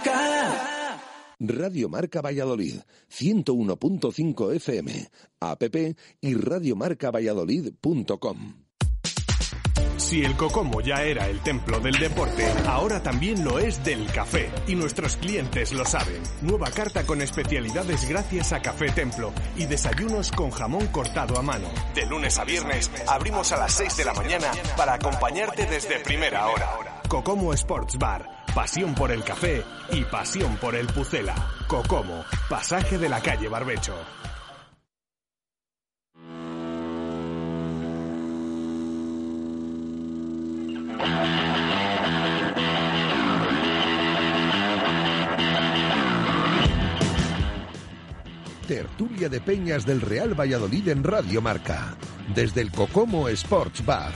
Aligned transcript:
Marca. 0.00 1.00
Radio 1.38 1.88
Marca 1.88 2.20
Valladolid, 2.20 2.80
101.5 3.10 4.54
FM, 4.56 5.10
app 5.40 5.62
y 6.20 6.34
radiomarcavalladolid.com. 6.34 8.54
Si 9.96 10.24
el 10.24 10.36
Cocomo 10.36 10.80
ya 10.80 11.04
era 11.04 11.28
el 11.28 11.40
templo 11.40 11.78
del 11.78 11.94
deporte, 11.94 12.44
ahora 12.66 13.02
también 13.02 13.44
lo 13.44 13.58
es 13.58 13.84
del 13.84 14.10
café. 14.10 14.50
Y 14.66 14.74
nuestros 14.74 15.16
clientes 15.16 15.72
lo 15.72 15.84
saben. 15.84 16.22
Nueva 16.42 16.70
carta 16.70 17.04
con 17.04 17.20
especialidades 17.20 18.08
gracias 18.08 18.52
a 18.52 18.60
Café 18.60 18.90
Templo 18.90 19.32
y 19.56 19.66
desayunos 19.66 20.32
con 20.32 20.50
jamón 20.50 20.86
cortado 20.88 21.38
a 21.38 21.42
mano. 21.42 21.68
De 21.94 22.06
lunes 22.06 22.38
a 22.38 22.44
viernes 22.44 22.90
abrimos 23.06 23.52
a 23.52 23.58
las 23.58 23.72
6 23.74 23.98
de 23.98 24.04
la 24.04 24.14
mañana 24.14 24.50
para 24.76 24.94
acompañarte 24.94 25.66
desde 25.66 26.00
primera 26.00 26.48
hora. 26.48 26.89
Cocomo 27.10 27.52
Sports 27.54 27.98
Bar. 27.98 28.44
Pasión 28.54 28.94
por 28.94 29.10
el 29.10 29.24
café 29.24 29.64
y 29.90 30.04
pasión 30.04 30.56
por 30.58 30.76
el 30.76 30.86
Pucela. 30.86 31.34
Cocomo, 31.66 32.24
pasaje 32.48 32.98
de 32.98 33.08
la 33.08 33.20
calle 33.20 33.48
Barbecho. 33.48 33.96
Tertulia 48.68 49.28
de 49.28 49.40
Peñas 49.40 49.84
del 49.84 50.00
Real 50.00 50.38
Valladolid 50.38 50.86
en 50.86 51.02
Radio 51.02 51.42
Marca, 51.42 51.96
desde 52.36 52.60
el 52.60 52.70
Cocomo 52.70 53.28
Sports 53.28 53.84
Bar. 53.84 54.12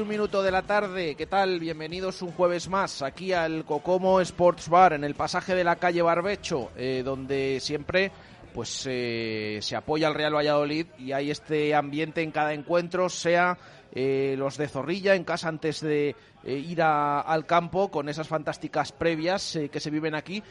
Un 0.00 0.08
minuto 0.08 0.42
de 0.42 0.50
la 0.50 0.62
tarde, 0.62 1.14
¿qué 1.16 1.26
tal? 1.26 1.60
Bienvenidos 1.60 2.22
un 2.22 2.32
jueves 2.32 2.68
más 2.68 3.02
aquí 3.02 3.32
al 3.32 3.64
Cocomo 3.66 4.20
Sports 4.22 4.68
Bar 4.68 4.94
en 4.94 5.04
el 5.04 5.14
pasaje 5.14 5.54
de 5.54 5.64
la 5.64 5.76
calle 5.76 6.00
Barbecho, 6.02 6.70
eh, 6.76 7.02
donde 7.04 7.58
siempre 7.60 8.10
pues 8.54 8.86
eh, 8.90 9.58
se 9.60 9.76
apoya 9.76 10.08
al 10.08 10.14
Real 10.14 10.34
Valladolid 10.34 10.86
y 10.98 11.12
hay 11.12 11.30
este 11.30 11.74
ambiente 11.74 12.22
en 12.22 12.30
cada 12.32 12.54
encuentro, 12.54 13.08
sea 13.10 13.58
eh, 13.92 14.34
los 14.38 14.56
de 14.56 14.68
Zorrilla 14.68 15.14
en 15.14 15.24
casa 15.24 15.48
antes 15.48 15.80
de 15.80 16.16
ir 16.44 16.82
a- 16.82 17.20
al 17.20 17.44
campo 17.46 17.90
con 17.90 18.08
esas 18.08 18.26
fantásticas 18.28 18.92
previas 18.92 19.58
que 19.70 19.78
se 19.80 19.90
viven 19.90 20.14
aquí, 20.14 20.42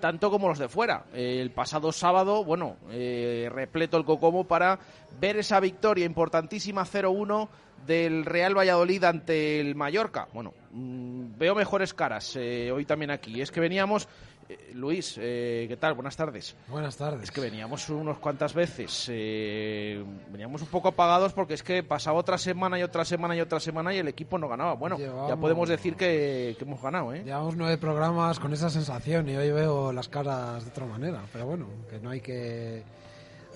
tanto 0.00 0.30
como 0.30 0.48
los 0.48 0.58
de 0.58 0.68
fuera. 0.68 1.04
El 1.12 1.50
pasado 1.52 1.92
sábado, 1.92 2.44
bueno, 2.44 2.76
repleto 2.88 3.96
el 3.98 4.04
Cocomo 4.04 4.44
para 4.44 4.78
ver 5.20 5.36
esa 5.36 5.60
victoria 5.60 6.04
importantísima 6.04 6.84
0-1 6.84 7.48
del 7.86 8.24
Real 8.24 8.56
Valladolid 8.56 9.04
ante 9.04 9.60
el 9.60 9.74
Mallorca. 9.74 10.28
Bueno, 10.32 10.52
mm, 10.72 11.38
veo 11.38 11.54
mejores 11.54 11.94
caras 11.94 12.36
eh, 12.36 12.70
hoy 12.72 12.84
también 12.84 13.10
aquí. 13.10 13.40
Es 13.40 13.50
que 13.50 13.60
veníamos, 13.60 14.08
eh, 14.48 14.72
Luis, 14.74 15.16
eh, 15.20 15.66
¿qué 15.68 15.76
tal? 15.76 15.94
Buenas 15.94 16.16
tardes. 16.16 16.56
Buenas 16.68 16.96
tardes. 16.96 17.24
Es 17.24 17.30
que 17.30 17.40
veníamos 17.40 17.88
unos 17.88 18.18
cuantas 18.18 18.54
veces, 18.54 19.06
eh, 19.10 20.04
veníamos 20.30 20.62
un 20.62 20.68
poco 20.68 20.88
apagados 20.88 21.32
porque 21.32 21.54
es 21.54 21.62
que 21.62 21.82
pasaba 21.82 22.18
otra 22.18 22.38
semana 22.38 22.78
y 22.78 22.82
otra 22.82 23.04
semana 23.04 23.36
y 23.36 23.40
otra 23.40 23.60
semana 23.60 23.94
y 23.94 23.98
el 23.98 24.08
equipo 24.08 24.38
no 24.38 24.48
ganaba. 24.48 24.74
Bueno, 24.74 24.98
ya 24.98 25.36
podemos 25.36 25.68
decir 25.68 25.96
que, 25.96 26.54
que 26.58 26.64
hemos 26.64 26.80
ganado, 26.82 27.14
¿eh? 27.14 27.22
Llevamos 27.24 27.56
nueve 27.56 27.78
programas 27.78 28.38
con 28.38 28.52
esa 28.52 28.70
sensación 28.70 29.28
y 29.28 29.36
hoy 29.36 29.50
veo 29.50 29.92
las 29.92 30.08
caras 30.08 30.64
de 30.64 30.70
otra 30.70 30.86
manera. 30.86 31.22
Pero 31.32 31.46
bueno, 31.46 31.66
que 31.90 31.98
no 31.98 32.10
hay 32.10 32.20
que 32.20 32.82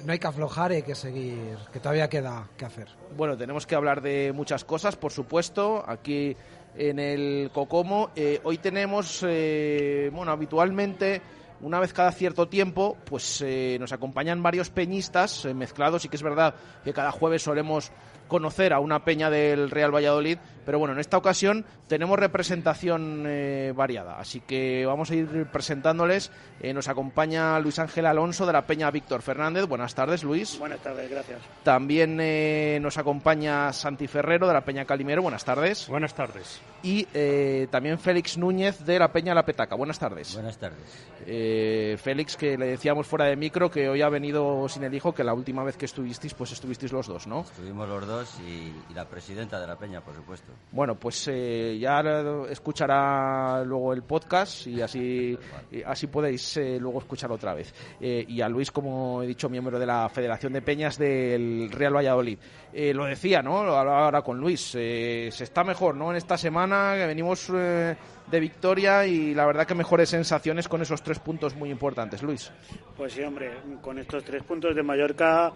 no 0.04 0.12
hay 0.12 0.18
que 0.18 0.26
aflojar 0.26 0.72
hay 0.72 0.82
que 0.82 0.94
seguir, 0.94 1.56
que 1.72 1.80
todavía 1.80 2.08
queda 2.08 2.48
que 2.56 2.64
hacer. 2.64 2.88
Bueno, 3.16 3.36
tenemos 3.36 3.66
que 3.66 3.74
hablar 3.74 4.00
de 4.00 4.32
muchas 4.34 4.64
cosas, 4.64 4.96
por 4.96 5.12
supuesto, 5.12 5.84
aquí 5.86 6.36
en 6.76 6.98
el 6.98 7.50
Cocomo. 7.52 8.10
Eh, 8.14 8.40
hoy 8.44 8.58
tenemos, 8.58 9.24
eh, 9.26 10.10
bueno, 10.12 10.32
habitualmente, 10.32 11.20
una 11.62 11.78
vez 11.78 11.92
cada 11.92 12.12
cierto 12.12 12.48
tiempo, 12.48 12.96
pues 13.04 13.42
eh, 13.42 13.76
nos 13.78 13.92
acompañan 13.92 14.42
varios 14.42 14.70
peñistas 14.70 15.44
eh, 15.44 15.54
mezclados 15.54 16.04
y 16.04 16.08
que 16.08 16.16
es 16.16 16.22
verdad 16.22 16.54
que 16.84 16.92
cada 16.92 17.12
jueves 17.12 17.42
solemos 17.42 17.90
conocer 18.30 18.72
a 18.72 18.80
una 18.80 19.04
peña 19.04 19.28
del 19.28 19.70
Real 19.70 19.94
Valladolid, 19.94 20.38
pero 20.64 20.78
bueno, 20.78 20.94
en 20.94 21.00
esta 21.00 21.18
ocasión 21.18 21.66
tenemos 21.86 22.18
representación 22.18 23.24
eh, 23.26 23.74
variada, 23.76 24.18
así 24.18 24.40
que 24.40 24.86
vamos 24.86 25.10
a 25.10 25.16
ir 25.16 25.46
presentándoles. 25.52 26.30
Eh, 26.60 26.72
nos 26.72 26.88
acompaña 26.88 27.58
Luis 27.58 27.78
Ángel 27.78 28.06
Alonso 28.06 28.46
de 28.46 28.52
la 28.52 28.66
peña 28.66 28.90
Víctor 28.90 29.20
Fernández. 29.20 29.66
Buenas 29.66 29.94
tardes, 29.94 30.24
Luis. 30.24 30.58
Buenas 30.58 30.80
tardes, 30.80 31.10
gracias. 31.10 31.40
También 31.62 32.18
eh, 32.20 32.78
nos 32.80 32.96
acompaña 32.96 33.72
Santi 33.72 34.06
Ferrero 34.06 34.46
de 34.46 34.54
la 34.54 34.64
Peña 34.64 34.84
Calimero. 34.84 35.22
Buenas 35.22 35.44
tardes. 35.44 35.88
Buenas 35.88 36.14
tardes. 36.14 36.60
Y 36.82 37.06
eh, 37.12 37.66
también 37.70 37.98
Félix 37.98 38.38
Núñez 38.38 38.84
de 38.84 38.98
la 38.98 39.12
Peña 39.12 39.34
La 39.34 39.44
Petaca. 39.44 39.74
Buenas 39.74 39.98
tardes. 39.98 40.34
Buenas 40.34 40.56
tardes. 40.56 40.78
Eh, 41.26 41.98
Félix, 42.02 42.36
que 42.36 42.56
le 42.56 42.66
decíamos 42.66 43.06
fuera 43.06 43.26
de 43.26 43.36
micro 43.36 43.70
que 43.70 43.88
hoy 43.88 44.00
ha 44.02 44.08
venido 44.08 44.68
sin 44.68 44.84
el 44.84 44.94
hijo, 44.94 45.12
que 45.12 45.24
la 45.24 45.34
última 45.34 45.62
vez 45.64 45.76
que 45.76 45.84
estuvisteis, 45.84 46.32
pues 46.34 46.52
estuvisteis 46.52 46.92
los 46.92 47.06
dos, 47.06 47.26
¿no? 47.26 47.40
Estuvimos 47.40 47.88
los 47.88 48.06
dos 48.06 48.19
y, 48.40 48.72
y 48.90 48.94
la 48.94 49.08
presidenta 49.08 49.60
de 49.60 49.66
la 49.66 49.76
Peña, 49.76 50.00
por 50.00 50.14
supuesto. 50.14 50.52
Bueno, 50.72 50.94
pues 50.96 51.28
eh, 51.28 51.78
ya 51.80 52.00
escuchará 52.48 53.64
luego 53.64 53.92
el 53.92 54.02
podcast 54.02 54.66
y 54.66 54.80
así, 54.82 55.38
y 55.70 55.82
así 55.82 56.06
podéis 56.06 56.56
eh, 56.56 56.78
luego 56.80 56.98
escucharlo 56.98 57.36
otra 57.36 57.54
vez. 57.54 57.72
Eh, 58.00 58.24
y 58.28 58.40
a 58.40 58.48
Luis, 58.48 58.70
como 58.70 59.22
he 59.22 59.26
dicho, 59.26 59.48
miembro 59.48 59.78
de 59.78 59.86
la 59.86 60.08
Federación 60.08 60.52
de 60.52 60.62
Peñas 60.62 60.98
del 60.98 61.70
Real 61.72 61.94
Valladolid. 61.96 62.38
Eh, 62.72 62.94
lo 62.94 63.04
decía, 63.06 63.42
¿no? 63.42 63.64
Lo 63.64 63.76
hablaba 63.76 64.04
ahora 64.04 64.22
con 64.22 64.38
Luis. 64.38 64.74
eh, 64.76 65.28
se 65.32 65.44
está 65.44 65.64
mejor, 65.64 65.96
¿no? 65.96 66.10
En 66.10 66.16
esta 66.16 66.36
semana 66.38 66.94
que 66.96 67.06
venimos 67.06 67.50
eh, 67.54 67.96
de 68.30 68.40
victoria 68.40 69.06
y 69.06 69.34
la 69.34 69.44
verdad 69.46 69.66
que 69.66 69.74
mejores 69.74 70.08
sensaciones 70.08 70.68
con 70.68 70.80
esos 70.82 71.02
tres 71.02 71.18
puntos 71.18 71.54
muy 71.56 71.70
importantes. 71.70 72.22
Luis. 72.22 72.52
Pues 72.96 73.12
sí, 73.14 73.22
hombre, 73.22 73.50
con 73.82 73.98
estos 73.98 74.22
tres 74.24 74.42
puntos 74.44 74.74
de 74.76 74.82
Mallorca, 74.82 75.52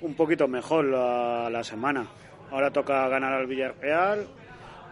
un 0.00 0.14
poquito 0.14 0.48
mejor 0.48 0.84
la, 0.86 1.48
la 1.50 1.64
semana. 1.64 2.06
Ahora 2.50 2.70
toca 2.70 3.08
ganar 3.08 3.32
al 3.32 3.46
Villarreal 3.46 4.26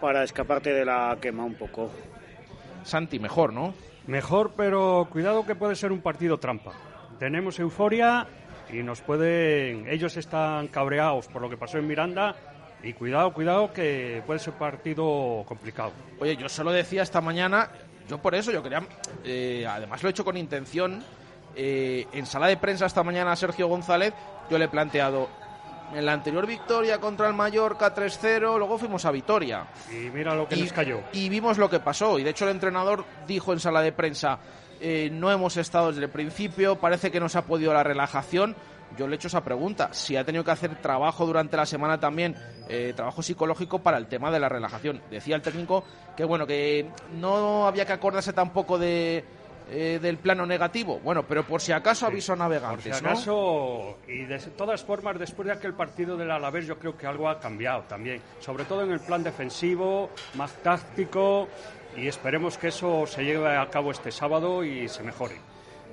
para 0.00 0.22
escaparte 0.24 0.72
de 0.72 0.84
la 0.84 1.16
quema 1.20 1.44
un 1.44 1.54
poco. 1.54 1.90
Santi, 2.84 3.18
mejor, 3.18 3.52
¿no? 3.52 3.74
Mejor, 4.06 4.52
pero 4.56 5.08
cuidado 5.10 5.44
que 5.46 5.54
puede 5.54 5.74
ser 5.74 5.90
un 5.90 6.00
partido 6.00 6.38
trampa. 6.38 6.72
Tenemos 7.18 7.58
euforia 7.58 8.26
y 8.72 8.82
nos 8.82 9.00
pueden. 9.00 9.88
Ellos 9.88 10.16
están 10.16 10.68
cabreados 10.68 11.28
por 11.28 11.42
lo 11.42 11.50
que 11.50 11.56
pasó 11.56 11.78
en 11.78 11.86
Miranda 11.86 12.36
y 12.82 12.92
cuidado, 12.92 13.32
cuidado 13.32 13.72
que 13.72 14.22
puede 14.26 14.38
ser 14.38 14.52
un 14.52 14.58
partido 14.58 15.44
complicado. 15.46 15.92
Oye, 16.20 16.36
yo 16.36 16.48
solo 16.48 16.70
decía 16.70 17.02
esta 17.02 17.20
mañana, 17.20 17.70
yo 18.08 18.18
por 18.18 18.34
eso, 18.34 18.52
yo 18.52 18.62
quería, 18.62 18.82
eh, 19.24 19.66
además 19.68 20.02
lo 20.02 20.08
he 20.08 20.10
hecho 20.10 20.24
con 20.24 20.36
intención, 20.36 21.02
eh, 21.56 22.06
en 22.12 22.26
sala 22.26 22.48
de 22.48 22.56
prensa 22.56 22.86
esta 22.86 23.02
mañana 23.02 23.32
a 23.32 23.36
Sergio 23.36 23.66
González, 23.66 24.12
yo 24.50 24.58
le 24.58 24.66
he 24.66 24.68
planteado, 24.68 25.28
en 25.94 26.04
la 26.04 26.12
anterior 26.12 26.46
victoria 26.46 26.98
contra 26.98 27.28
el 27.28 27.34
Mallorca 27.34 27.94
3-0, 27.94 28.58
luego 28.58 28.78
fuimos 28.78 29.04
a 29.04 29.10
Vitoria. 29.10 29.66
Y 29.90 30.10
mira 30.10 30.34
lo 30.34 30.48
que 30.48 30.56
y, 30.56 30.62
les 30.62 30.72
cayó. 30.72 31.00
y 31.12 31.28
vimos 31.28 31.58
lo 31.58 31.70
que 31.70 31.80
pasó. 31.80 32.18
Y 32.18 32.24
de 32.24 32.30
hecho 32.30 32.44
el 32.44 32.50
entrenador 32.50 33.04
dijo 33.26 33.52
en 33.52 33.60
sala 33.60 33.80
de 33.82 33.92
prensa, 33.92 34.38
eh, 34.80 35.08
no 35.12 35.30
hemos 35.30 35.56
estado 35.56 35.88
desde 35.88 36.04
el 36.04 36.10
principio, 36.10 36.76
parece 36.76 37.10
que 37.10 37.20
nos 37.20 37.36
ha 37.36 37.46
podido 37.46 37.72
la 37.72 37.82
relajación. 37.82 38.56
Yo 38.96 39.06
le 39.06 39.14
he 39.14 39.16
hecho 39.16 39.28
esa 39.28 39.42
pregunta, 39.42 39.92
si 39.92 40.16
ha 40.16 40.24
tenido 40.24 40.44
que 40.44 40.52
hacer 40.52 40.80
trabajo 40.80 41.26
durante 41.26 41.56
la 41.56 41.66
semana 41.66 41.98
también, 41.98 42.36
eh, 42.68 42.92
trabajo 42.94 43.22
psicológico 43.22 43.80
para 43.80 43.98
el 43.98 44.06
tema 44.06 44.30
de 44.30 44.38
la 44.38 44.48
relajación. 44.48 45.02
Decía 45.10 45.36
el 45.36 45.42
técnico 45.42 45.84
que 46.16 46.24
bueno, 46.24 46.46
que 46.46 46.88
no 47.14 47.66
había 47.66 47.84
que 47.84 47.92
acordarse 47.92 48.32
tampoco 48.32 48.78
de, 48.78 49.24
eh, 49.68 49.98
del 50.00 50.18
plano 50.18 50.46
negativo. 50.46 51.00
Bueno, 51.00 51.24
pero 51.24 51.44
por 51.44 51.60
si 51.60 51.72
acaso 51.72 52.06
aviso 52.06 52.32
a 52.32 52.36
Por 52.36 52.44
navegantes, 52.44 52.96
si 52.96 53.02
¿no? 53.02 53.10
acaso, 53.10 53.98
y 54.06 54.24
de 54.24 54.38
todas 54.56 54.84
formas, 54.84 55.18
después 55.18 55.46
de 55.46 55.52
aquel 55.52 55.74
partido 55.74 56.16
del 56.16 56.30
Alavés, 56.30 56.66
yo 56.66 56.78
creo 56.78 56.96
que 56.96 57.06
algo 57.06 57.28
ha 57.28 57.40
cambiado 57.40 57.82
también. 57.82 58.20
Sobre 58.40 58.64
todo 58.64 58.82
en 58.82 58.92
el 58.92 59.00
plan 59.00 59.22
defensivo, 59.24 60.10
más 60.34 60.52
táctico, 60.62 61.48
y 61.96 62.06
esperemos 62.06 62.58
que 62.58 62.68
eso 62.68 63.06
se 63.06 63.24
lleve 63.24 63.56
a 63.56 63.68
cabo 63.68 63.90
este 63.90 64.12
sábado 64.12 64.62
y 64.64 64.88
se 64.88 65.02
mejore. 65.02 65.36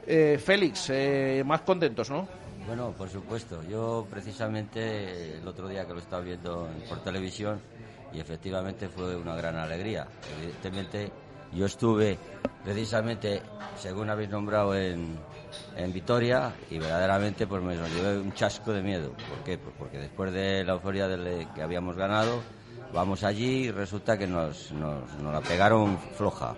Eh, 0.06 0.38
Félix, 0.44 0.90
eh, 0.90 1.44
más 1.46 1.62
contentos, 1.62 2.10
¿no? 2.10 2.28
Bueno, 2.68 2.92
por 2.92 3.10
supuesto. 3.10 3.64
Yo 3.64 4.06
precisamente 4.10 5.38
el 5.38 5.48
otro 5.48 5.68
día 5.68 5.86
que 5.86 5.94
lo 5.94 6.00
estaba 6.00 6.22
viendo 6.22 6.70
por 6.88 7.00
televisión 7.04 7.60
y 8.14 8.20
efectivamente 8.20 8.88
fue 8.88 9.16
una 9.16 9.36
gran 9.36 9.56
alegría. 9.56 10.08
Evidentemente 10.38 11.12
yo 11.56 11.66
estuve 11.66 12.18
precisamente, 12.64 13.42
según 13.78 14.10
habéis 14.10 14.30
nombrado, 14.30 14.76
en, 14.76 15.18
en 15.76 15.94
Vitoria 15.94 16.54
y 16.70 16.78
verdaderamente 16.80 17.48
pues 17.48 17.62
me 17.64 17.76
llevé 17.76 18.20
un 18.20 18.34
chasco 18.34 18.72
de 18.74 18.82
miedo. 18.82 19.12
¿Por 19.30 19.44
qué? 19.44 19.58
Pues 19.58 19.76
porque 19.78 19.98
después 20.00 20.32
de 20.34 20.64
la 20.64 20.74
euforia 20.74 21.08
del- 21.08 21.48
que 21.54 21.62
habíamos 21.62 21.96
ganado, 21.96 22.42
vamos 22.94 23.24
allí 23.24 23.66
y 23.66 23.72
resulta 23.72 24.18
que 24.18 24.28
nos, 24.28 24.72
nos, 24.72 25.12
nos 25.22 25.34
la 25.34 25.42
pegaron 25.42 25.98
floja. 26.18 26.56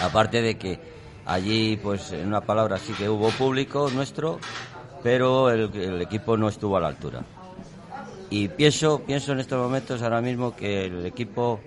Aparte 0.00 0.42
de 0.42 0.56
que 0.56 0.78
Allí, 1.26 1.76
pues 1.76 2.10
en 2.12 2.26
una 2.26 2.40
palabra 2.40 2.78
sí 2.78 2.92
que 2.94 3.08
hubo 3.08 3.28
público 3.30 3.88
nuestro, 3.90 4.40
pero 5.02 5.50
el, 5.50 5.70
el 5.76 6.00
equipo 6.02 6.36
no 6.36 6.48
estuvo 6.48 6.76
a 6.76 6.80
la 6.80 6.88
altura. 6.88 7.20
Y 8.30 8.48
pienso, 8.48 9.00
pienso 9.02 9.32
en 9.32 9.40
estos 9.40 9.58
momentos 9.62 10.02
ahora 10.02 10.20
mismo 10.20 10.56
que 10.56 10.86
el 10.86 11.06
equipo 11.06 11.60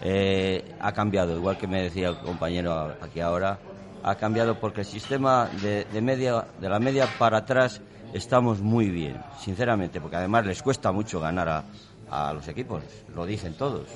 eh, 0.00 0.74
ha 0.80 0.92
cambiado, 0.92 1.36
igual 1.36 1.56
que 1.56 1.66
me 1.66 1.82
decía 1.82 2.08
el 2.08 2.18
compañero 2.18 2.94
aquí 3.00 3.20
ahora, 3.20 3.58
ha 4.02 4.14
cambiado 4.16 4.58
porque 4.60 4.80
el 4.80 4.86
sistema 4.86 5.48
de, 5.62 5.84
de 5.84 6.00
media, 6.02 6.46
de 6.60 6.68
la 6.68 6.78
media 6.78 7.06
para 7.18 7.38
atrás 7.38 7.80
estamos 8.12 8.60
muy 8.60 8.90
bien, 8.90 9.16
sinceramente, 9.38 10.00
porque 10.00 10.16
además 10.16 10.46
les 10.46 10.62
cuesta 10.62 10.92
mucho 10.92 11.20
ganar 11.20 11.48
a, 11.48 11.64
a 12.10 12.32
los 12.32 12.46
equipos, 12.48 12.82
lo 13.14 13.24
dicen 13.24 13.54
todos. 13.54 13.88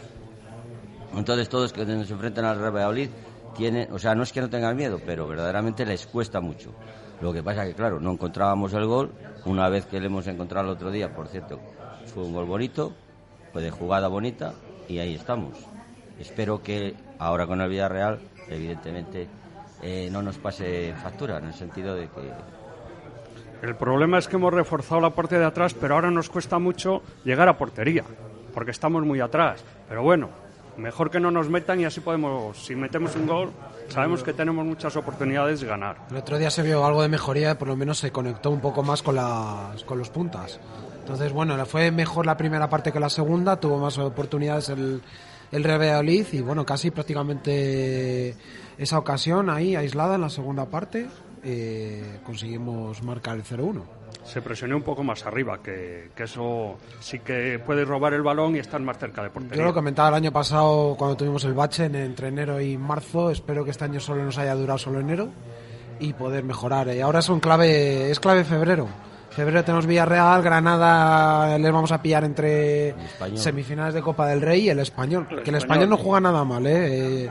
Entonces 1.14 1.48
todos 1.48 1.72
que 1.72 1.84
se 1.84 1.92
enfrentan 2.12 2.44
al 2.44 2.58
Real 2.58 2.74
Valladolid 2.74 3.10
tienen, 3.56 3.92
o 3.92 3.98
sea, 3.98 4.14
no 4.14 4.22
es 4.22 4.32
que 4.32 4.40
no 4.40 4.48
tengan 4.48 4.76
miedo, 4.76 5.00
pero 5.04 5.26
verdaderamente 5.26 5.84
les 5.84 6.06
cuesta 6.06 6.40
mucho. 6.40 6.70
Lo 7.20 7.32
que 7.32 7.42
pasa 7.42 7.64
que, 7.64 7.74
claro, 7.74 7.98
no 7.98 8.12
encontrábamos 8.12 8.72
el 8.74 8.86
gol. 8.86 9.10
Una 9.44 9.68
vez 9.68 9.86
que 9.86 9.98
le 9.98 10.06
hemos 10.06 10.26
encontrado 10.26 10.68
el 10.68 10.72
otro 10.74 10.90
día, 10.90 11.12
por 11.14 11.26
cierto, 11.28 11.58
fue 12.06 12.24
un 12.24 12.32
gol 12.32 12.46
bonito, 12.46 12.92
fue 13.52 13.62
de 13.62 13.70
jugada 13.70 14.08
bonita 14.08 14.52
y 14.88 14.98
ahí 14.98 15.14
estamos. 15.14 15.54
Espero 16.18 16.62
que 16.62 16.94
ahora 17.18 17.46
con 17.46 17.60
el 17.60 17.68
Villarreal, 17.68 18.18
evidentemente, 18.48 19.28
eh, 19.82 20.08
no 20.10 20.22
nos 20.22 20.38
pase 20.38 20.94
factura, 21.00 21.38
en 21.38 21.46
el 21.46 21.54
sentido 21.54 21.94
de 21.94 22.08
que 22.08 23.66
El 23.66 23.76
problema 23.76 24.18
es 24.18 24.26
que 24.26 24.36
hemos 24.36 24.52
reforzado 24.52 25.00
la 25.00 25.10
parte 25.10 25.38
de 25.38 25.44
atrás, 25.44 25.74
pero 25.74 25.94
ahora 25.94 26.10
nos 26.10 26.28
cuesta 26.28 26.58
mucho 26.58 27.02
llegar 27.24 27.48
a 27.48 27.56
portería, 27.56 28.04
porque 28.52 28.72
estamos 28.72 29.04
muy 29.04 29.20
atrás. 29.20 29.64
Pero 29.88 30.02
bueno, 30.02 30.30
mejor 30.76 31.10
que 31.10 31.20
no 31.20 31.30
nos 31.30 31.48
metan 31.48 31.80
y 31.80 31.84
así 31.84 32.00
podemos, 32.00 32.56
si 32.56 32.74
metemos 32.74 33.14
un 33.14 33.26
gol, 33.26 33.52
sabemos 33.88 34.24
que 34.24 34.32
tenemos 34.32 34.64
muchas 34.64 34.96
oportunidades 34.96 35.60
de 35.60 35.68
ganar. 35.68 35.96
El 36.10 36.16
otro 36.16 36.38
día 36.38 36.50
se 36.50 36.62
vio 36.62 36.84
algo 36.84 37.02
de 37.02 37.08
mejoría, 37.08 37.56
por 37.56 37.68
lo 37.68 37.76
menos 37.76 37.98
se 37.98 38.10
conectó 38.10 38.50
un 38.50 38.60
poco 38.60 38.82
más 38.82 39.02
con, 39.02 39.14
las, 39.14 39.84
con 39.84 39.98
los 39.98 40.10
puntas. 40.10 40.58
Entonces, 41.00 41.32
bueno, 41.32 41.56
le 41.56 41.64
fue 41.64 41.90
mejor 41.90 42.26
la 42.26 42.36
primera 42.36 42.68
parte 42.68 42.92
que 42.92 43.00
la 43.00 43.08
segunda, 43.08 43.58
tuvo 43.58 43.78
más 43.78 43.96
oportunidades 43.96 44.68
el, 44.68 45.00
el 45.52 45.64
Real 45.64 45.80
Valladolid 45.80 46.26
y 46.32 46.40
bueno, 46.40 46.64
casi 46.66 46.90
prácticamente 46.90 48.34
esa 48.78 48.98
ocasión 48.98 49.50
ahí 49.50 49.76
aislada 49.76 50.14
en 50.16 50.20
la 50.22 50.30
segunda 50.30 50.66
parte 50.66 51.06
eh, 51.44 52.18
conseguimos 52.24 53.02
marcar 53.02 53.36
el 53.36 53.44
0-1. 53.44 53.82
Se 54.24 54.42
presionó 54.42 54.76
un 54.76 54.82
poco 54.82 55.02
más 55.02 55.24
arriba, 55.24 55.62
que, 55.62 56.10
que 56.14 56.24
eso 56.24 56.76
sí 57.00 57.20
que 57.20 57.58
puede 57.64 57.84
robar 57.84 58.12
el 58.12 58.22
balón 58.22 58.56
y 58.56 58.58
estar 58.58 58.80
más 58.80 58.98
cerca 58.98 59.22
de 59.22 59.30
portería. 59.30 59.56
Yo 59.58 59.64
lo 59.64 59.72
comentaba 59.72 60.08
el 60.10 60.14
año 60.16 60.32
pasado 60.32 60.96
cuando 60.98 61.16
tuvimos 61.16 61.44
el 61.44 61.54
bache 61.54 61.86
en- 61.86 61.94
entre 61.94 62.28
enero 62.28 62.60
y 62.60 62.76
marzo. 62.76 63.30
Espero 63.30 63.64
que 63.64 63.70
este 63.70 63.84
año 63.84 64.00
solo 64.00 64.22
nos 64.24 64.36
haya 64.36 64.54
durado 64.54 64.78
solo 64.78 65.00
enero 65.00 65.28
y 65.98 66.12
poder 66.12 66.44
mejorar. 66.44 66.88
Y 66.94 67.00
ahora 67.00 67.22
son 67.22 67.40
clave, 67.40 68.10
es 68.10 68.20
clave 68.20 68.44
febrero. 68.44 68.86
Febrero 69.38 69.62
tenemos 69.62 69.86
Villarreal, 69.86 70.42
Granada, 70.42 71.56
les 71.58 71.70
vamos 71.70 71.92
a 71.92 72.02
pillar 72.02 72.24
entre 72.24 72.92
semifinales 73.36 73.94
de 73.94 74.02
Copa 74.02 74.26
del 74.26 74.40
Rey 74.40 74.62
y 74.62 74.70
el 74.70 74.80
español. 74.80 75.28
El 75.30 75.44
que 75.44 75.50
el 75.50 75.54
Español. 75.54 75.84
español 75.84 75.90
no 75.90 75.96
juega 75.96 76.20
nada 76.20 76.42
mal, 76.42 76.66
¿eh? 76.66 77.24
Eh, 77.26 77.30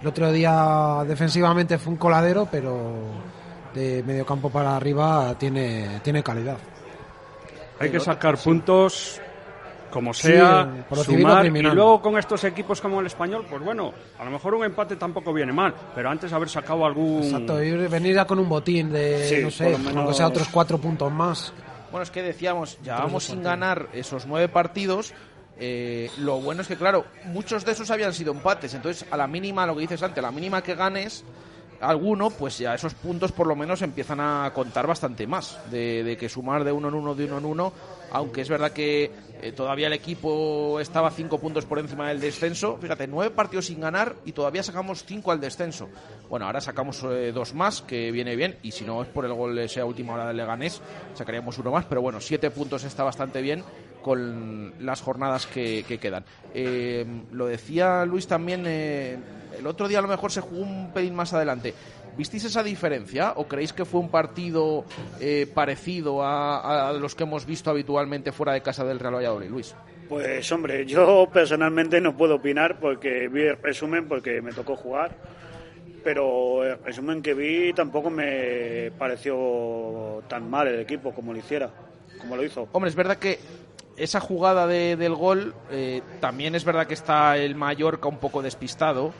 El 0.00 0.06
otro 0.06 0.30
día 0.30 1.02
defensivamente 1.04 1.76
fue 1.76 1.94
un 1.94 1.98
coladero, 1.98 2.46
pero 2.48 2.92
de 3.74 4.04
medio 4.06 4.24
campo 4.24 4.50
para 4.50 4.76
arriba 4.76 5.34
tiene, 5.36 5.98
tiene 6.04 6.22
calidad. 6.22 6.58
Hay 7.80 7.90
que 7.90 7.98
sacar 7.98 8.38
puntos 8.38 9.20
como 9.90 10.12
sea, 10.14 10.68
Sí, 10.94 11.02
sumar 11.04 11.46
y 11.46 11.50
luego 11.62 12.00
con 12.02 12.18
estos 12.18 12.44
equipos 12.44 12.80
como 12.80 13.00
el 13.00 13.06
español, 13.06 13.46
pues 13.48 13.62
bueno, 13.62 13.92
a 14.18 14.24
lo 14.24 14.30
mejor 14.30 14.54
un 14.54 14.64
empate 14.64 14.96
tampoco 14.96 15.32
viene 15.32 15.52
mal, 15.52 15.74
pero 15.94 16.10
antes 16.10 16.32
haber 16.32 16.48
sacado 16.48 16.84
algún... 16.84 17.22
Exacto, 17.22 17.62
y 17.62 17.70
venir 17.88 18.14
ya 18.14 18.26
con 18.26 18.38
un 18.38 18.48
botín 18.48 18.90
de, 18.92 19.26
Sí, 19.28 19.42
no 19.42 19.50
sé, 19.50 19.76
menos- 19.78 19.96
aunque 19.96 20.14
sea 20.14 20.28
otros 20.28 20.48
cuatro 20.48 20.78
puntos 20.78 21.10
más. 21.12 21.52
Bueno, 21.90 22.02
es 22.02 22.10
que 22.10 22.22
decíamos, 22.22 22.78
llevábamos 22.82 23.24
sin 23.24 23.42
ganar 23.42 23.88
esos 23.92 24.26
nueve 24.26 24.48
partidos. 24.48 25.12
eh, 25.58 26.10
lo 26.18 26.40
bueno 26.40 26.62
es 26.62 26.68
que, 26.68 26.76
claro, 26.76 27.04
muchos 27.24 27.64
de 27.64 27.72
esos 27.72 27.90
habían 27.90 28.12
sido 28.12 28.32
empates. 28.32 28.74
Entonces, 28.74 29.04
a 29.10 29.16
la 29.16 29.26
mínima, 29.26 29.66
lo 29.66 29.74
que 29.74 29.80
dices 29.80 30.02
antes, 30.02 30.18
a 30.18 30.22
la 30.26 30.30
mínima 30.30 30.62
que 30.62 30.74
ganes 30.74 31.24
alguno, 31.80 32.30
pues 32.30 32.58
ya 32.58 32.74
esos 32.74 32.94
puntos 32.94 33.32
por 33.32 33.46
lo 33.46 33.54
menos 33.56 33.82
empiezan 33.82 34.20
a 34.20 34.50
contar 34.54 34.86
bastante 34.86 35.26
más. 35.26 35.58
De, 35.70 36.02
de 36.04 36.16
que 36.16 36.28
sumar 36.28 36.62
de 36.64 36.72
uno 36.72 36.88
en 36.88 36.94
uno, 36.94 37.14
de 37.14 37.24
uno 37.24 37.38
en 37.38 37.44
uno. 37.44 37.72
Aunque 38.10 38.40
es 38.40 38.48
verdad 38.48 38.72
que 38.72 39.10
eh, 39.40 39.52
todavía 39.52 39.86
el 39.86 39.92
equipo 39.92 40.80
estaba 40.80 41.10
cinco 41.10 41.38
puntos 41.38 41.64
por 41.64 41.78
encima 41.78 42.08
del 42.08 42.20
descenso. 42.20 42.78
Fíjate, 42.80 43.06
nueve 43.06 43.34
partidos 43.34 43.66
sin 43.66 43.80
ganar 43.80 44.16
y 44.24 44.32
todavía 44.32 44.62
sacamos 44.62 45.04
cinco 45.04 45.30
al 45.30 45.40
descenso. 45.40 45.88
Bueno, 46.28 46.46
ahora 46.46 46.60
sacamos 46.60 47.02
eh, 47.04 47.32
dos 47.32 47.54
más, 47.54 47.82
que 47.82 48.10
viene 48.10 48.34
bien. 48.36 48.56
Y 48.62 48.72
si 48.72 48.84
no 48.84 49.02
es 49.02 49.08
por 49.08 49.24
el 49.24 49.32
gol 49.32 49.58
esa 49.58 49.84
última 49.84 50.14
hora 50.14 50.26
del 50.26 50.36
Leganés, 50.36 50.80
sacaríamos 51.14 51.58
uno 51.58 51.70
más. 51.70 51.84
Pero 51.84 52.02
bueno, 52.02 52.20
siete 52.20 52.50
puntos 52.50 52.84
está 52.84 53.04
bastante 53.04 53.42
bien 53.42 53.62
con 54.02 54.74
las 54.80 55.00
jornadas 55.02 55.46
que, 55.46 55.84
que 55.86 55.98
quedan. 55.98 56.24
Eh, 56.54 57.04
lo 57.32 57.46
decía 57.46 58.04
Luis 58.06 58.26
también, 58.26 58.64
el 58.66 59.66
otro 59.66 59.88
día 59.88 59.98
a 59.98 60.02
lo 60.02 60.08
mejor 60.08 60.30
se 60.30 60.40
jugó 60.40 60.62
un 60.62 60.92
pelín 60.92 61.14
más 61.14 61.32
adelante. 61.32 61.74
¿Visteis 62.18 62.44
esa 62.44 62.62
diferencia 62.64 63.32
o 63.36 63.46
creéis 63.46 63.72
que 63.72 63.84
fue 63.84 64.00
un 64.00 64.10
partido 64.10 64.84
eh, 65.20 65.46
parecido 65.54 66.22
a, 66.22 66.88
a 66.88 66.92
los 66.92 67.14
que 67.14 67.22
hemos 67.22 67.46
visto 67.46 67.70
habitualmente 67.70 68.32
fuera 68.32 68.52
de 68.52 68.60
casa 68.60 68.84
del 68.84 68.98
Real 68.98 69.14
Valladolid, 69.14 69.48
Luis? 69.48 69.74
Pues 70.08 70.50
hombre, 70.52 70.84
yo 70.84 71.28
personalmente 71.32 72.00
no 72.00 72.16
puedo 72.16 72.34
opinar 72.36 72.80
porque 72.80 73.28
vi 73.28 73.42
el 73.42 73.56
resumen 73.62 74.08
porque 74.08 74.42
me 74.42 74.52
tocó 74.52 74.74
jugar, 74.74 75.12
pero 76.02 76.64
el 76.64 76.78
resumen 76.82 77.22
que 77.22 77.34
vi 77.34 77.72
tampoco 77.72 78.10
me 78.10 78.90
pareció 78.98 80.22
tan 80.28 80.48
mal 80.50 80.66
el 80.68 80.80
equipo 80.80 81.12
como 81.12 81.32
lo 81.32 81.38
hiciera, 81.38 81.70
como 82.20 82.36
lo 82.36 82.42
hizo. 82.44 82.68
Hombre, 82.72 82.88
es 82.88 82.96
verdad 82.96 83.16
que 83.18 83.38
esa 83.96 84.20
jugada 84.20 84.66
de- 84.66 84.96
del 84.96 85.14
gol 85.14 85.54
eh, 85.70 86.02
también 86.20 86.54
es 86.54 86.64
verdad 86.64 86.86
que 86.86 86.94
está 86.94 87.36
el 87.36 87.54
Mallorca 87.54 88.08
un 88.08 88.18
poco 88.18 88.42
despistado. 88.42 89.12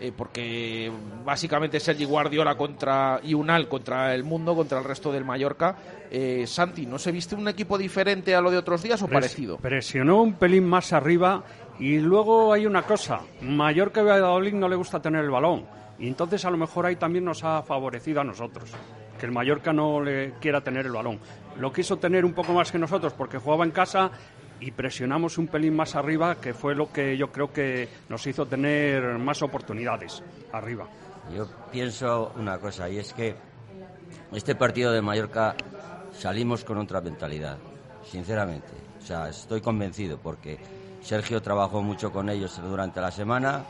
Eh, 0.00 0.12
porque 0.16 0.90
básicamente 1.24 1.80
Sergi 1.80 2.04
Guardiola 2.04 2.56
contra 2.56 3.20
y 3.22 3.34
Unal 3.34 3.68
contra 3.68 4.14
el 4.14 4.24
mundo, 4.24 4.54
contra 4.54 4.78
el 4.78 4.84
resto 4.84 5.12
del 5.12 5.24
Mallorca. 5.24 5.76
Eh, 6.10 6.44
Santi, 6.46 6.86
¿no 6.86 6.98
se 6.98 7.12
viste 7.12 7.34
un 7.34 7.48
equipo 7.48 7.76
diferente 7.78 8.34
a 8.34 8.40
lo 8.40 8.50
de 8.50 8.58
otros 8.58 8.82
días 8.82 9.00
o 9.02 9.06
Pres- 9.06 9.12
parecido? 9.12 9.56
Presionó 9.58 10.22
un 10.22 10.34
pelín 10.34 10.64
más 10.68 10.92
arriba 10.92 11.42
y 11.78 11.98
luego 11.98 12.52
hay 12.52 12.66
una 12.66 12.82
cosa, 12.82 13.20
mayor 13.42 13.92
que 13.92 14.00
Valladolid 14.02 14.54
no 14.54 14.68
le 14.68 14.76
gusta 14.76 15.00
tener 15.00 15.24
el 15.24 15.30
balón 15.30 15.64
y 15.98 16.08
entonces 16.08 16.44
a 16.44 16.50
lo 16.50 16.56
mejor 16.56 16.86
ahí 16.86 16.96
también 16.96 17.24
nos 17.24 17.42
ha 17.44 17.62
favorecido 17.62 18.20
a 18.20 18.24
nosotros, 18.24 18.70
que 19.18 19.26
el 19.26 19.32
Mallorca 19.32 19.72
no 19.72 20.00
le 20.02 20.34
quiera 20.40 20.60
tener 20.62 20.86
el 20.86 20.92
balón. 20.92 21.18
Lo 21.58 21.72
quiso 21.72 21.96
tener 21.96 22.24
un 22.24 22.34
poco 22.34 22.52
más 22.52 22.70
que 22.70 22.78
nosotros 22.78 23.12
porque 23.14 23.38
jugaba 23.38 23.64
en 23.64 23.70
casa 23.70 24.10
y 24.60 24.70
presionamos 24.70 25.38
un 25.38 25.48
pelín 25.48 25.76
más 25.76 25.94
arriba, 25.94 26.36
que 26.36 26.54
fue 26.54 26.74
lo 26.74 26.92
que 26.92 27.16
yo 27.16 27.30
creo 27.30 27.52
que 27.52 27.88
nos 28.08 28.26
hizo 28.26 28.46
tener 28.46 29.18
más 29.18 29.42
oportunidades 29.42 30.22
arriba. 30.52 30.88
Yo 31.34 31.46
pienso 31.70 32.32
una 32.36 32.58
cosa, 32.58 32.88
y 32.88 32.98
es 32.98 33.12
que 33.12 33.34
este 34.32 34.54
partido 34.54 34.92
de 34.92 35.02
Mallorca 35.02 35.54
salimos 36.12 36.64
con 36.64 36.78
otra 36.78 37.00
mentalidad, 37.00 37.58
sinceramente. 38.04 38.68
O 38.98 39.06
sea, 39.06 39.28
estoy 39.28 39.60
convencido 39.60 40.18
porque 40.18 40.58
Sergio 41.02 41.40
trabajó 41.40 41.82
mucho 41.82 42.10
con 42.10 42.28
ellos 42.28 42.60
durante 42.62 43.00
la 43.00 43.10
semana 43.10 43.64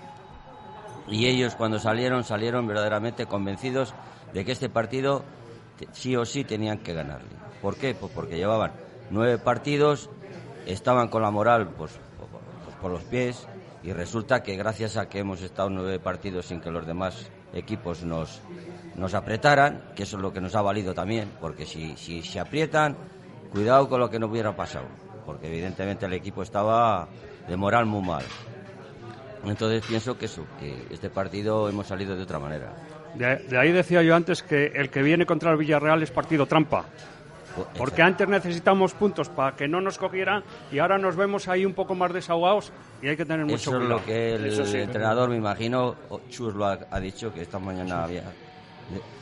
y 1.09 1.27
ellos 1.27 1.55
cuando 1.55 1.79
salieron, 1.79 2.25
salieron 2.25 2.67
verdaderamente 2.67 3.27
convencidos 3.27 3.95
de 4.33 4.45
que 4.45 4.53
este 4.53 4.69
partido 4.69 5.25
sí 5.93 6.17
o 6.17 6.25
sí 6.25 6.45
tenían 6.45 6.79
que 6.79 6.95
ganarle. 6.95 7.29
¿Por 7.61 7.77
qué? 7.77 7.95
Pues 7.95 8.13
porque 8.13 8.37
llevaban 8.37 8.73
nueve 9.11 9.39
partidos, 9.39 10.11
estaban 10.67 11.09
con 11.09 11.23
la 11.23 11.31
moral 11.31 11.69
pues, 11.77 11.99
pues 12.19 12.77
por 12.77 12.91
los 12.91 13.05
pies 13.05 13.47
y 13.83 13.93
resulta 13.93 14.43
que 14.43 14.57
gracias 14.57 14.97
a 14.97 15.09
que 15.09 15.21
hemos 15.21 15.41
estado 15.43 15.71
nueve 15.71 16.01
partidos 16.01 16.47
sin 16.47 16.61
que 16.61 16.71
los 16.71 16.87
demás 16.87 17.31
equipos 17.55 18.03
nos, 18.03 18.43
nos 18.97 19.15
apretaran, 19.15 19.93
que 19.95 20.03
eso 20.03 20.17
es 20.17 20.23
lo 20.23 20.33
que 20.33 20.41
nos 20.41 20.55
ha 20.57 20.63
valido 20.63 20.93
también, 20.93 21.31
porque 21.41 21.67
si, 21.67 21.97
si 21.97 22.23
se 22.23 22.41
aprietan, 22.41 22.97
cuidado 23.53 23.89
con 23.89 24.01
lo 24.01 24.11
que 24.11 24.19
no 24.19 24.27
hubiera 24.27 24.57
pasado, 24.57 24.87
porque 25.25 25.47
evidentemente 25.47 26.07
el 26.07 26.13
equipo 26.15 26.43
estaba 26.43 27.09
de 27.47 27.57
moral 27.57 27.87
muy 27.87 28.03
mal. 28.03 28.25
Entonces 29.45 29.85
pienso 29.87 30.19
que 30.19 30.27
este 30.91 31.09
partido 31.09 31.69
hemos 31.69 31.87
salido 31.87 32.17
de 32.17 32.25
otra 32.25 32.41
manera. 32.41 32.75
De, 33.15 33.37
de 33.37 33.59
ahí 33.59 33.71
decía 33.71 34.03
yo 34.03 34.17
antes 34.17 34.43
que 34.43 34.67
el 34.75 34.91
que 34.91 35.03
viene 35.03 35.25
contra 35.25 35.53
el 35.53 35.57
Villarreal 35.57 36.03
es 36.03 36.11
partido 36.11 36.47
trampa. 36.47 36.87
Porque 37.79 38.03
antes 38.03 38.29
necesitamos 38.29 38.95
puntos 38.95 39.29
para 39.29 39.57
que 39.57 39.67
no 39.69 39.81
nos 39.81 39.99
cogieran 39.99 40.43
y 40.71 40.79
ahora 40.79 40.99
nos 40.99 41.17
vemos 41.17 41.49
ahí 41.49 41.65
un 41.65 41.75
poco 41.75 41.95
más 41.95 42.13
desahogados 42.13 42.73
y 43.03 43.09
hay 43.09 43.17
que 43.17 43.25
tener 43.25 43.45
mucho 43.45 43.57
Eso 43.57 43.71
es 43.71 43.77
cuidado. 43.77 43.99
lo 44.01 44.05
que 44.05 44.35
el 44.35 44.47
Eso 44.47 44.65
sí. 44.67 44.79
entrenador, 44.79 45.29
me 45.31 45.37
imagino, 45.37 45.95
Chus 46.31 46.55
lo 46.55 46.67
ha, 46.67 46.79
ha 46.91 47.01
dicho, 47.01 47.33
que 47.33 47.43
esta 47.43 47.59
mañana 47.59 48.05
había... 48.05 48.23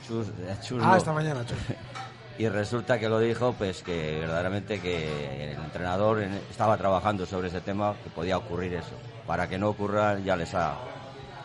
Chus, 0.06 0.26
Chus 0.62 0.82
Ah, 0.82 0.90
lo- 0.92 0.96
esta 0.96 1.12
mañana, 1.12 1.44
Chus. 1.46 1.56
y 2.38 2.48
resulta 2.48 2.98
que 2.98 3.08
lo 3.08 3.18
dijo, 3.20 3.54
pues 3.56 3.82
que 3.82 4.18
verdaderamente 4.20 4.80
que 4.80 5.52
el 5.52 5.58
entrenador 5.62 6.22
en- 6.22 6.34
estaba 6.50 6.76
trabajando 6.76 7.24
sobre 7.26 7.48
ese 7.48 7.60
tema, 7.60 7.94
que 8.02 8.10
podía 8.10 8.36
ocurrir 8.36 8.74
eso. 8.74 8.94
Para 9.26 9.48
que 9.48 9.56
no 9.58 9.68
ocurra, 9.70 10.18
ya 10.18 10.36
les 10.36 10.52
ha, 10.54 10.74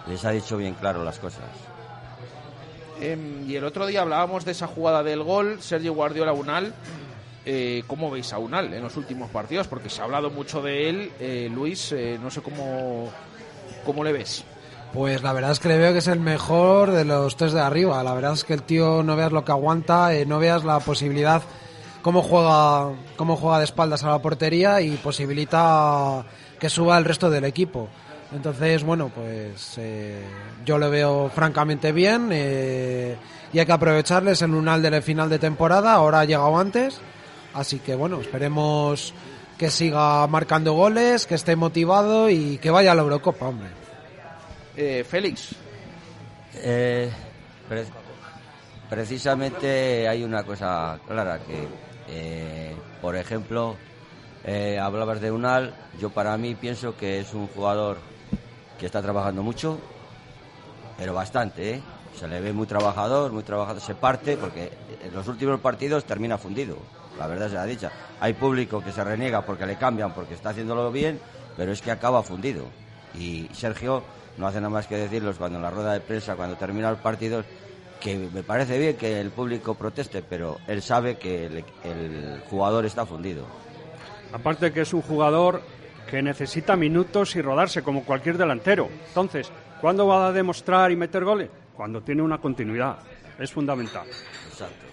les 0.07 0.25
ha 0.25 0.31
dicho 0.31 0.57
bien 0.57 0.73
claro 0.73 1.03
las 1.05 1.17
cosas. 1.19 1.43
Em, 3.01 3.49
y 3.49 3.55
el 3.55 3.63
otro 3.63 3.85
día 3.87 4.01
hablábamos 4.01 4.45
de 4.45 4.51
esa 4.51 4.67
jugada 4.67 5.03
del 5.03 5.23
gol, 5.23 5.61
Sergio 5.61 5.93
Guardiola 5.93 6.33
Unal. 6.33 6.73
Eh, 7.45 7.83
¿Cómo 7.87 8.11
veis 8.11 8.33
a 8.33 8.37
Unal 8.37 8.73
en 8.73 8.83
los 8.83 8.97
últimos 8.97 9.29
partidos? 9.29 9.67
Porque 9.67 9.89
se 9.89 10.01
ha 10.01 10.03
hablado 10.03 10.29
mucho 10.29 10.61
de 10.61 10.89
él. 10.89 11.11
Eh, 11.19 11.49
Luis, 11.53 11.91
eh, 11.93 12.19
no 12.21 12.29
sé 12.29 12.41
cómo, 12.41 13.09
cómo 13.85 14.03
le 14.03 14.11
ves. 14.11 14.43
Pues 14.93 15.21
la 15.21 15.33
verdad 15.33 15.51
es 15.51 15.59
que 15.59 15.67
le 15.67 15.77
veo 15.77 15.93
que 15.93 15.99
es 15.99 16.07
el 16.07 16.19
mejor 16.19 16.91
de 16.91 17.05
los 17.05 17.37
tres 17.37 17.53
de 17.53 17.61
arriba. 17.61 18.03
La 18.03 18.13
verdad 18.13 18.33
es 18.33 18.43
que 18.43 18.53
el 18.53 18.63
tío 18.63 19.03
no 19.03 19.15
veas 19.15 19.31
lo 19.31 19.45
que 19.45 19.51
aguanta, 19.51 20.13
eh, 20.15 20.25
no 20.25 20.39
veas 20.39 20.63
la 20.63 20.79
posibilidad, 20.79 21.43
cómo 22.01 22.23
juega, 22.23 22.89
cómo 23.15 23.37
juega 23.37 23.59
de 23.59 23.65
espaldas 23.65 24.03
a 24.03 24.09
la 24.09 24.21
portería 24.21 24.81
y 24.81 24.97
posibilita 24.97 26.25
que 26.59 26.69
suba 26.69 26.97
el 26.97 27.05
resto 27.05 27.29
del 27.29 27.45
equipo. 27.45 27.87
Entonces, 28.31 28.83
bueno, 28.83 29.09
pues 29.13 29.73
eh, 29.77 30.21
yo 30.63 30.77
lo 30.77 30.89
veo 30.91 31.31
francamente 31.33 31.91
bien 31.91 32.29
eh, 32.31 33.15
y 33.51 33.57
hay 33.59 33.65
que 33.65 33.71
aprovecharles 33.71 34.41
el 34.43 34.51
lunal 34.51 34.81
del 34.83 35.01
final 35.01 35.29
de 35.29 35.39
temporada. 35.39 35.93
Ahora 35.93 36.19
ha 36.19 36.25
llegado 36.25 36.55
antes, 36.57 36.99
así 37.55 37.79
que 37.79 37.95
bueno, 37.95 38.21
esperemos 38.21 39.13
que 39.57 39.71
siga 39.71 40.25
marcando 40.27 40.73
goles, 40.73 41.25
que 41.25 41.35
esté 41.35 41.55
motivado 41.55 42.29
y 42.29 42.59
que 42.59 42.69
vaya 42.69 42.91
a 42.91 42.95
la 42.95 43.01
Eurocopa, 43.01 43.47
hombre. 43.47 43.69
Eh, 44.77 45.03
Félix, 45.09 45.55
Eh, 46.61 47.09
pre- 47.67 47.85
precisamente 48.89 50.07
hay 50.07 50.23
una 50.23 50.43
cosa 50.43 50.99
clara 51.07 51.39
que, 51.39 51.67
eh, 52.07 52.75
por 53.01 53.15
ejemplo, 53.15 53.75
eh, 54.45 54.79
hablabas 54.79 55.19
de 55.21 55.31
Unal, 55.31 55.73
yo 55.99 56.09
para 56.09 56.37
mí 56.37 56.55
pienso 56.55 56.95
que 56.95 57.19
es 57.19 57.33
un 57.33 57.47
jugador 57.47 57.97
que 58.79 58.85
está 58.85 59.01
trabajando 59.01 59.43
mucho, 59.43 59.77
pero 60.97 61.13
bastante, 61.13 61.75
¿eh? 61.75 61.81
Se 62.17 62.27
le 62.27 62.41
ve 62.41 62.53
muy 62.53 62.65
trabajador, 62.65 63.31
muy 63.31 63.43
trabajador, 63.43 63.81
se 63.81 63.95
parte, 63.95 64.35
porque 64.37 64.71
en 65.03 65.13
los 65.13 65.27
últimos 65.27 65.59
partidos 65.59 66.05
termina 66.05 66.37
fundido, 66.37 66.77
la 67.17 67.27
verdad 67.27 67.49
sea 67.49 67.65
dicha. 67.65 67.91
Hay 68.19 68.33
público 68.33 68.83
que 68.83 68.91
se 68.91 69.03
reniega 69.03 69.41
porque 69.45 69.65
le 69.65 69.77
cambian, 69.77 70.13
porque 70.13 70.33
está 70.33 70.49
haciéndolo 70.49 70.91
bien, 70.91 71.19
pero 71.55 71.71
es 71.71 71.81
que 71.81 71.91
acaba 71.91 72.23
fundido. 72.23 72.65
Y 73.13 73.49
Sergio 73.53 74.03
no 74.37 74.47
hace 74.47 74.59
nada 74.59 74.69
más 74.69 74.87
que 74.87 74.97
decirlos 74.97 75.37
cuando 75.37 75.57
en 75.57 75.63
la 75.63 75.71
rueda 75.71 75.93
de 75.93 75.99
prensa, 75.99 76.35
cuando 76.35 76.55
termina 76.55 76.89
el 76.89 76.97
partido, 76.97 77.43
que 77.99 78.17
me 78.17 78.43
parece 78.43 78.77
bien 78.79 78.95
que 78.95 79.19
el 79.19 79.31
público 79.31 79.75
proteste, 79.75 80.23
pero 80.23 80.57
él 80.67 80.81
sabe 80.81 81.17
que 81.17 81.45
el 81.83 82.43
jugador 82.49 82.85
está 82.85 83.05
fundido. 83.05 83.45
Aparte 84.31 84.71
que 84.71 84.81
es 84.81 84.93
un 84.93 85.01
jugador 85.01 85.61
que 86.09 86.21
necesita 86.21 86.75
minutos 86.75 87.35
y 87.35 87.41
rodarse 87.41 87.83
como 87.83 88.03
cualquier 88.03 88.37
delantero. 88.37 88.89
Entonces, 89.09 89.51
¿cuándo 89.79 90.07
va 90.07 90.27
a 90.27 90.31
demostrar 90.31 90.91
y 90.91 90.95
meter 90.95 91.23
goles? 91.23 91.49
Cuando 91.75 92.01
tiene 92.01 92.21
una 92.21 92.39
continuidad. 92.39 92.97
Es 93.37 93.51
fundamental. 93.51 94.07
Exacto. 94.07 94.85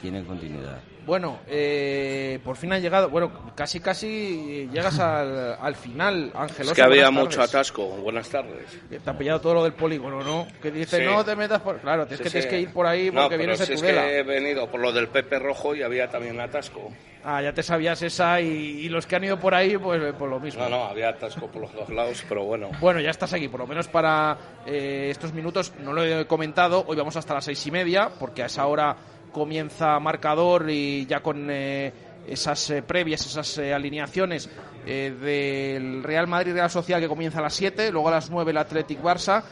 Tienen 0.00 0.24
continuidad. 0.24 0.80
Bueno, 1.06 1.38
eh, 1.46 2.38
por 2.44 2.56
fin 2.56 2.72
ha 2.72 2.78
llegado. 2.78 3.08
Bueno, 3.08 3.52
casi 3.54 3.80
casi 3.80 4.68
llegas 4.72 4.98
al, 4.98 5.56
al 5.60 5.74
final, 5.76 6.30
Ángel. 6.34 6.66
Es 6.68 6.72
que 6.72 6.82
había 6.82 7.10
mucho 7.10 7.36
tardes. 7.38 7.54
atasco. 7.54 7.86
Buenas 7.88 8.28
tardes. 8.28 8.66
Te 8.88 9.10
ha 9.10 9.16
pillado 9.18 9.40
todo 9.40 9.54
lo 9.54 9.64
del 9.64 9.74
polígono, 9.74 10.22
¿no? 10.22 10.46
Que 10.62 10.70
dice, 10.70 10.98
Sí. 10.98 11.04
no 11.04 11.24
te 11.24 11.36
metas 11.36 11.60
por. 11.60 11.78
Claro, 11.80 12.04
es 12.04 12.16
Sí, 12.16 12.16
que 12.18 12.24
sí. 12.24 12.30
tienes 12.32 12.46
que 12.46 12.60
ir 12.60 12.72
por 12.72 12.86
ahí 12.86 13.06
No, 13.06 13.22
porque 13.22 13.36
pero 13.36 13.38
vienes 13.38 13.58
de 13.60 13.66
si 13.66 13.72
es 13.74 13.80
Tudela. 13.80 14.02
que 14.02 14.18
he 14.18 14.22
venido 14.22 14.70
por 14.70 14.80
lo 14.80 14.92
del 14.92 15.08
Pepe 15.08 15.38
Rojo 15.38 15.74
y 15.74 15.82
había 15.82 16.08
también 16.08 16.40
atasco. 16.40 16.90
Ah, 17.26 17.40
ya 17.40 17.54
te 17.54 17.62
sabías 17.62 18.02
esa 18.02 18.38
y, 18.40 18.46
y 18.48 18.88
los 18.90 19.06
que 19.06 19.16
han 19.16 19.24
ido 19.24 19.38
por 19.40 19.54
ahí, 19.54 19.78
pues 19.78 20.12
por 20.14 20.28
lo 20.28 20.38
mismo. 20.38 20.62
No, 20.64 20.68
no, 20.68 20.84
había 20.84 21.08
atasco 21.08 21.46
por 21.48 21.62
los 21.62 21.72
dos 21.72 21.88
lados, 21.88 22.22
pero 22.28 22.44
bueno. 22.44 22.70
Bueno, 22.80 23.00
ya 23.00 23.08
estás 23.10 23.32
aquí, 23.32 23.48
por 23.48 23.60
lo 23.60 23.66
menos 23.66 23.88
para 23.88 24.36
eh, 24.66 25.08
estos 25.10 25.32
minutos. 25.32 25.72
No 25.80 25.94
lo 25.94 26.04
he 26.04 26.26
comentado, 26.26 26.84
hoy 26.86 26.96
vamos 26.96 27.16
hasta 27.16 27.32
las 27.32 27.44
seis 27.46 27.66
y 27.66 27.70
media, 27.70 28.10
porque 28.20 28.42
a 28.42 28.46
esa 28.46 28.66
hora 28.66 28.94
comienza 29.34 29.98
marcador 29.98 30.70
y 30.70 31.04
ya 31.04 31.20
con 31.20 31.48
eh, 31.50 31.92
esas 32.26 32.70
eh, 32.70 32.82
previas, 32.82 33.26
esas 33.26 33.58
eh, 33.58 33.74
alineaciones 33.74 34.48
del 34.86 36.02
Real 36.02 36.26
Madrid 36.26 36.52
Real 36.52 36.70
Social 36.70 37.00
que 37.00 37.08
comienza 37.08 37.38
a 37.38 37.42
las 37.42 37.54
7, 37.54 37.90
luego 37.90 38.08
a 38.08 38.12
las 38.12 38.30
9 38.30 38.50
el 38.50 38.56
Athletic 38.58 39.02
Barça. 39.02 39.42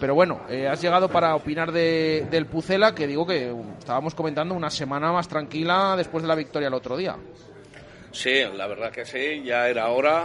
Pero 0.00 0.14
bueno, 0.14 0.40
has 0.70 0.82
llegado 0.82 1.08
para 1.08 1.34
opinar 1.34 1.72
de, 1.72 2.26
del 2.30 2.46
Pucela, 2.46 2.94
que 2.94 3.06
digo 3.06 3.26
que 3.26 3.52
um, 3.52 3.74
estábamos 3.78 4.14
comentando 4.14 4.54
una 4.54 4.70
semana 4.70 5.12
más 5.12 5.28
tranquila 5.28 5.94
después 5.96 6.22
de 6.22 6.28
la 6.28 6.34
victoria 6.34 6.68
el 6.68 6.74
otro 6.74 6.96
día. 6.96 7.16
Sí, 8.10 8.42
la 8.54 8.66
verdad 8.66 8.90
que 8.90 9.04
sí, 9.04 9.42
ya 9.44 9.68
era 9.68 9.88
hora. 9.88 10.24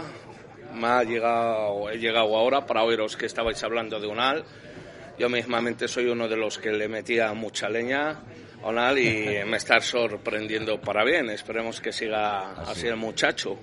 Me 0.74 0.86
ha 0.86 1.04
llegado, 1.04 1.90
he 1.90 1.98
llegado 1.98 2.34
ahora 2.34 2.66
para 2.66 2.82
oíros 2.82 3.16
que 3.16 3.26
estabais 3.26 3.62
hablando 3.62 4.00
de 4.00 4.06
Unal. 4.06 4.44
Yo 5.18 5.28
mismamente 5.28 5.88
soy 5.88 6.06
uno 6.06 6.26
de 6.26 6.36
los 6.36 6.58
que 6.58 6.72
le 6.72 6.88
metía 6.88 7.32
mucha 7.34 7.68
leña 7.68 8.18
a 8.64 8.68
Unal 8.70 8.98
y 8.98 9.38
me 9.46 9.56
está 9.56 9.80
sorprendiendo 9.80 10.80
para 10.80 11.04
bien. 11.04 11.28
Esperemos 11.30 11.80
que 11.80 11.92
siga 11.92 12.52
así 12.62 12.86
el 12.86 12.96
muchacho. 12.96 13.58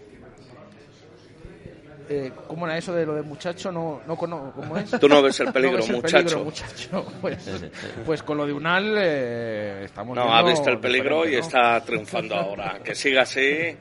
Eh, 2.09 2.31
¿Cómo 2.47 2.65
era 2.67 2.77
eso 2.77 2.93
de 2.93 3.05
lo 3.05 3.15
de 3.15 3.21
muchacho? 3.21 3.71
No, 3.71 4.01
no 4.05 4.17
cono- 4.17 4.51
¿Cómo 4.53 4.75
es? 4.77 4.89
Tú 4.99 5.07
no 5.07 5.21
ves 5.21 5.39
el 5.39 5.53
peligro, 5.53 5.77
ves 5.77 5.89
el 5.89 5.95
muchacho. 5.95 6.17
peligro, 6.23 6.43
muchacho. 6.43 7.05
Pues, 7.21 7.63
pues 8.05 8.23
con 8.23 8.37
lo 8.37 8.45
de 8.45 8.51
Unal 8.53 8.95
eh, 8.99 9.83
estamos 9.85 10.15
No, 10.15 10.23
viendo 10.23 10.37
ha 10.37 10.43
visto 10.49 10.69
el 10.69 10.79
peligro 10.79 11.25
y 11.27 11.33
¿no? 11.33 11.37
está 11.39 11.79
triunfando 11.85 12.35
ahora. 12.35 12.79
Que 12.83 12.95
siga 12.95 13.21
así, 13.21 13.75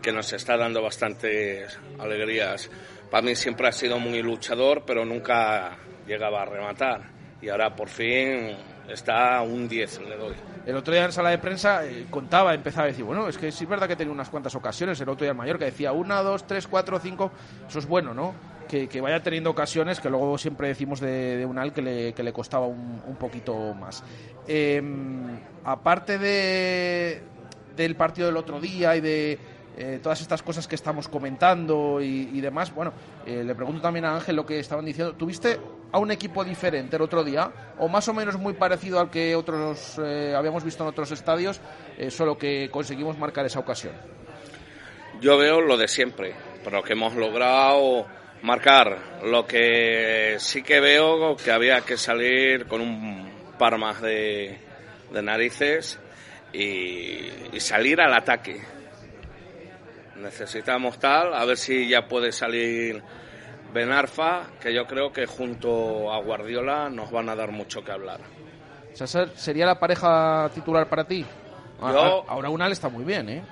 que 0.00 0.12
nos 0.12 0.32
está 0.32 0.56
dando 0.56 0.82
bastantes 0.82 1.76
alegrías. 1.98 2.70
Para 3.10 3.22
mí 3.22 3.34
siempre 3.34 3.66
ha 3.68 3.72
sido 3.72 3.98
muy 3.98 4.22
luchador, 4.22 4.84
pero 4.86 5.04
nunca 5.04 5.76
llegaba 6.06 6.42
a 6.42 6.44
rematar. 6.44 7.00
Y 7.42 7.48
ahora 7.48 7.74
por 7.74 7.88
fin 7.88 8.56
está 8.88 9.42
un 9.42 9.68
10, 9.68 10.00
le 10.08 10.16
doy. 10.16 10.34
El 10.66 10.76
otro 10.76 10.94
día 10.94 11.04
en 11.04 11.12
sala 11.12 11.30
de 11.30 11.38
prensa 11.38 11.86
eh, 11.86 12.06
contaba, 12.10 12.54
empezaba 12.54 12.84
a 12.84 12.88
decir, 12.88 13.04
bueno, 13.04 13.28
es 13.28 13.36
que 13.36 13.52
sí 13.52 13.64
es 13.64 13.70
verdad 13.70 13.88
que 13.88 13.96
tenía 13.96 14.12
unas 14.12 14.30
cuantas 14.30 14.54
ocasiones. 14.54 15.00
El 15.00 15.08
otro 15.08 15.24
día 15.24 15.34
mayor 15.34 15.58
que 15.58 15.66
decía 15.66 15.92
una, 15.92 16.22
dos, 16.22 16.46
tres, 16.46 16.66
cuatro, 16.66 16.98
cinco. 16.98 17.30
Eso 17.68 17.78
es 17.78 17.86
bueno, 17.86 18.14
¿no? 18.14 18.34
Que, 18.68 18.88
que 18.88 19.00
vaya 19.00 19.22
teniendo 19.22 19.50
ocasiones 19.50 20.00
que 20.00 20.08
luego 20.08 20.38
siempre 20.38 20.68
decimos 20.68 21.00
de, 21.00 21.36
de 21.36 21.44
Unal 21.44 21.72
que 21.72 21.82
le, 21.82 22.12
que 22.14 22.22
le 22.22 22.32
costaba 22.32 22.66
un, 22.66 23.02
un 23.06 23.16
poquito 23.16 23.74
más. 23.74 24.02
Eh, 24.48 24.82
aparte 25.64 26.18
de, 26.18 27.22
del 27.76 27.96
partido 27.96 28.28
del 28.28 28.36
otro 28.36 28.60
día 28.60 28.96
y 28.96 29.00
de 29.00 29.38
eh, 29.76 29.98
todas 30.00 30.20
estas 30.20 30.42
cosas 30.42 30.68
que 30.68 30.76
estamos 30.76 31.08
comentando 31.08 32.00
y, 32.00 32.40
demás, 32.40 32.72
bueno, 32.72 32.92
eh, 33.26 33.42
le 33.42 33.54
pregunto 33.54 33.82
también 33.82 34.04
a 34.04 34.14
Ángel 34.14 34.36
lo 34.36 34.46
que 34.46 34.60
estaban 34.60 34.84
diciendo. 34.84 35.14
¿Tuviste 35.14 35.58
a 35.90 35.98
un 35.98 36.12
equipo 36.12 36.44
diferente 36.44 36.94
el 36.96 37.02
otro 37.02 37.24
día 37.24 37.50
o 37.78 37.88
más 37.88 38.06
o 38.08 38.14
menos 38.14 38.38
muy 38.38 38.54
parecido 38.54 39.00
al 39.00 39.10
que 39.10 39.34
otros 39.34 39.98
eh, 39.98 40.32
habíamos 40.36 40.62
visto 40.62 40.84
en 40.84 40.90
otros 40.90 41.10
estadios, 41.10 41.60
solo 42.08 42.38
que 42.38 42.68
conseguimos 42.70 43.18
marcar 43.18 43.46
esa 43.46 43.58
ocasión? 43.58 43.94
Yo 45.20 45.38
veo 45.38 45.60
lo 45.60 45.76
de 45.76 45.88
siempre, 45.88 46.34
pero 46.62 46.82
que 46.82 46.92
hemos 46.92 47.14
logrado 47.14 48.06
marcar. 48.42 48.98
Lo 49.24 49.46
que 49.46 50.36
sí 50.38 50.62
que 50.62 50.80
veo 50.80 51.36
que 51.36 51.50
había 51.50 51.80
que 51.80 51.96
salir 51.96 52.66
con 52.66 52.80
un 52.80 53.28
par 53.58 53.78
más 53.78 54.00
de, 54.00 54.58
narices 55.10 55.98
y 56.52 57.58
salir 57.58 58.00
al 58.00 58.14
ataque. 58.14 58.73
Necesitamos 60.24 60.98
tal, 60.98 61.34
a 61.34 61.44
ver 61.44 61.56
si 61.58 61.86
ya 61.88 62.08
puede 62.08 62.32
salir 62.32 63.02
Benarfa, 63.72 64.44
que 64.60 64.72
yo 64.74 64.86
creo 64.86 65.12
que 65.12 65.26
junto 65.26 66.12
a 66.12 66.18
Guardiola 66.20 66.88
nos 66.88 67.10
van 67.10 67.28
a 67.28 67.36
dar 67.36 67.50
mucho 67.52 67.84
que 67.84 67.92
hablar. 67.92 68.20
O 68.92 68.96
sea, 68.96 69.06
¿ser- 69.06 69.36
¿Sería 69.36 69.66
la 69.66 69.78
pareja 69.78 70.50
titular 70.54 70.88
para 70.88 71.04
ti? 71.04 71.24
A- 71.82 71.92
Yo- 71.92 72.24
a- 72.28 72.32
Ahora 72.32 72.48
Unal 72.48 72.72
está 72.72 72.88
muy 72.88 73.04
bien, 73.04 73.28
¿eh? 73.28 73.42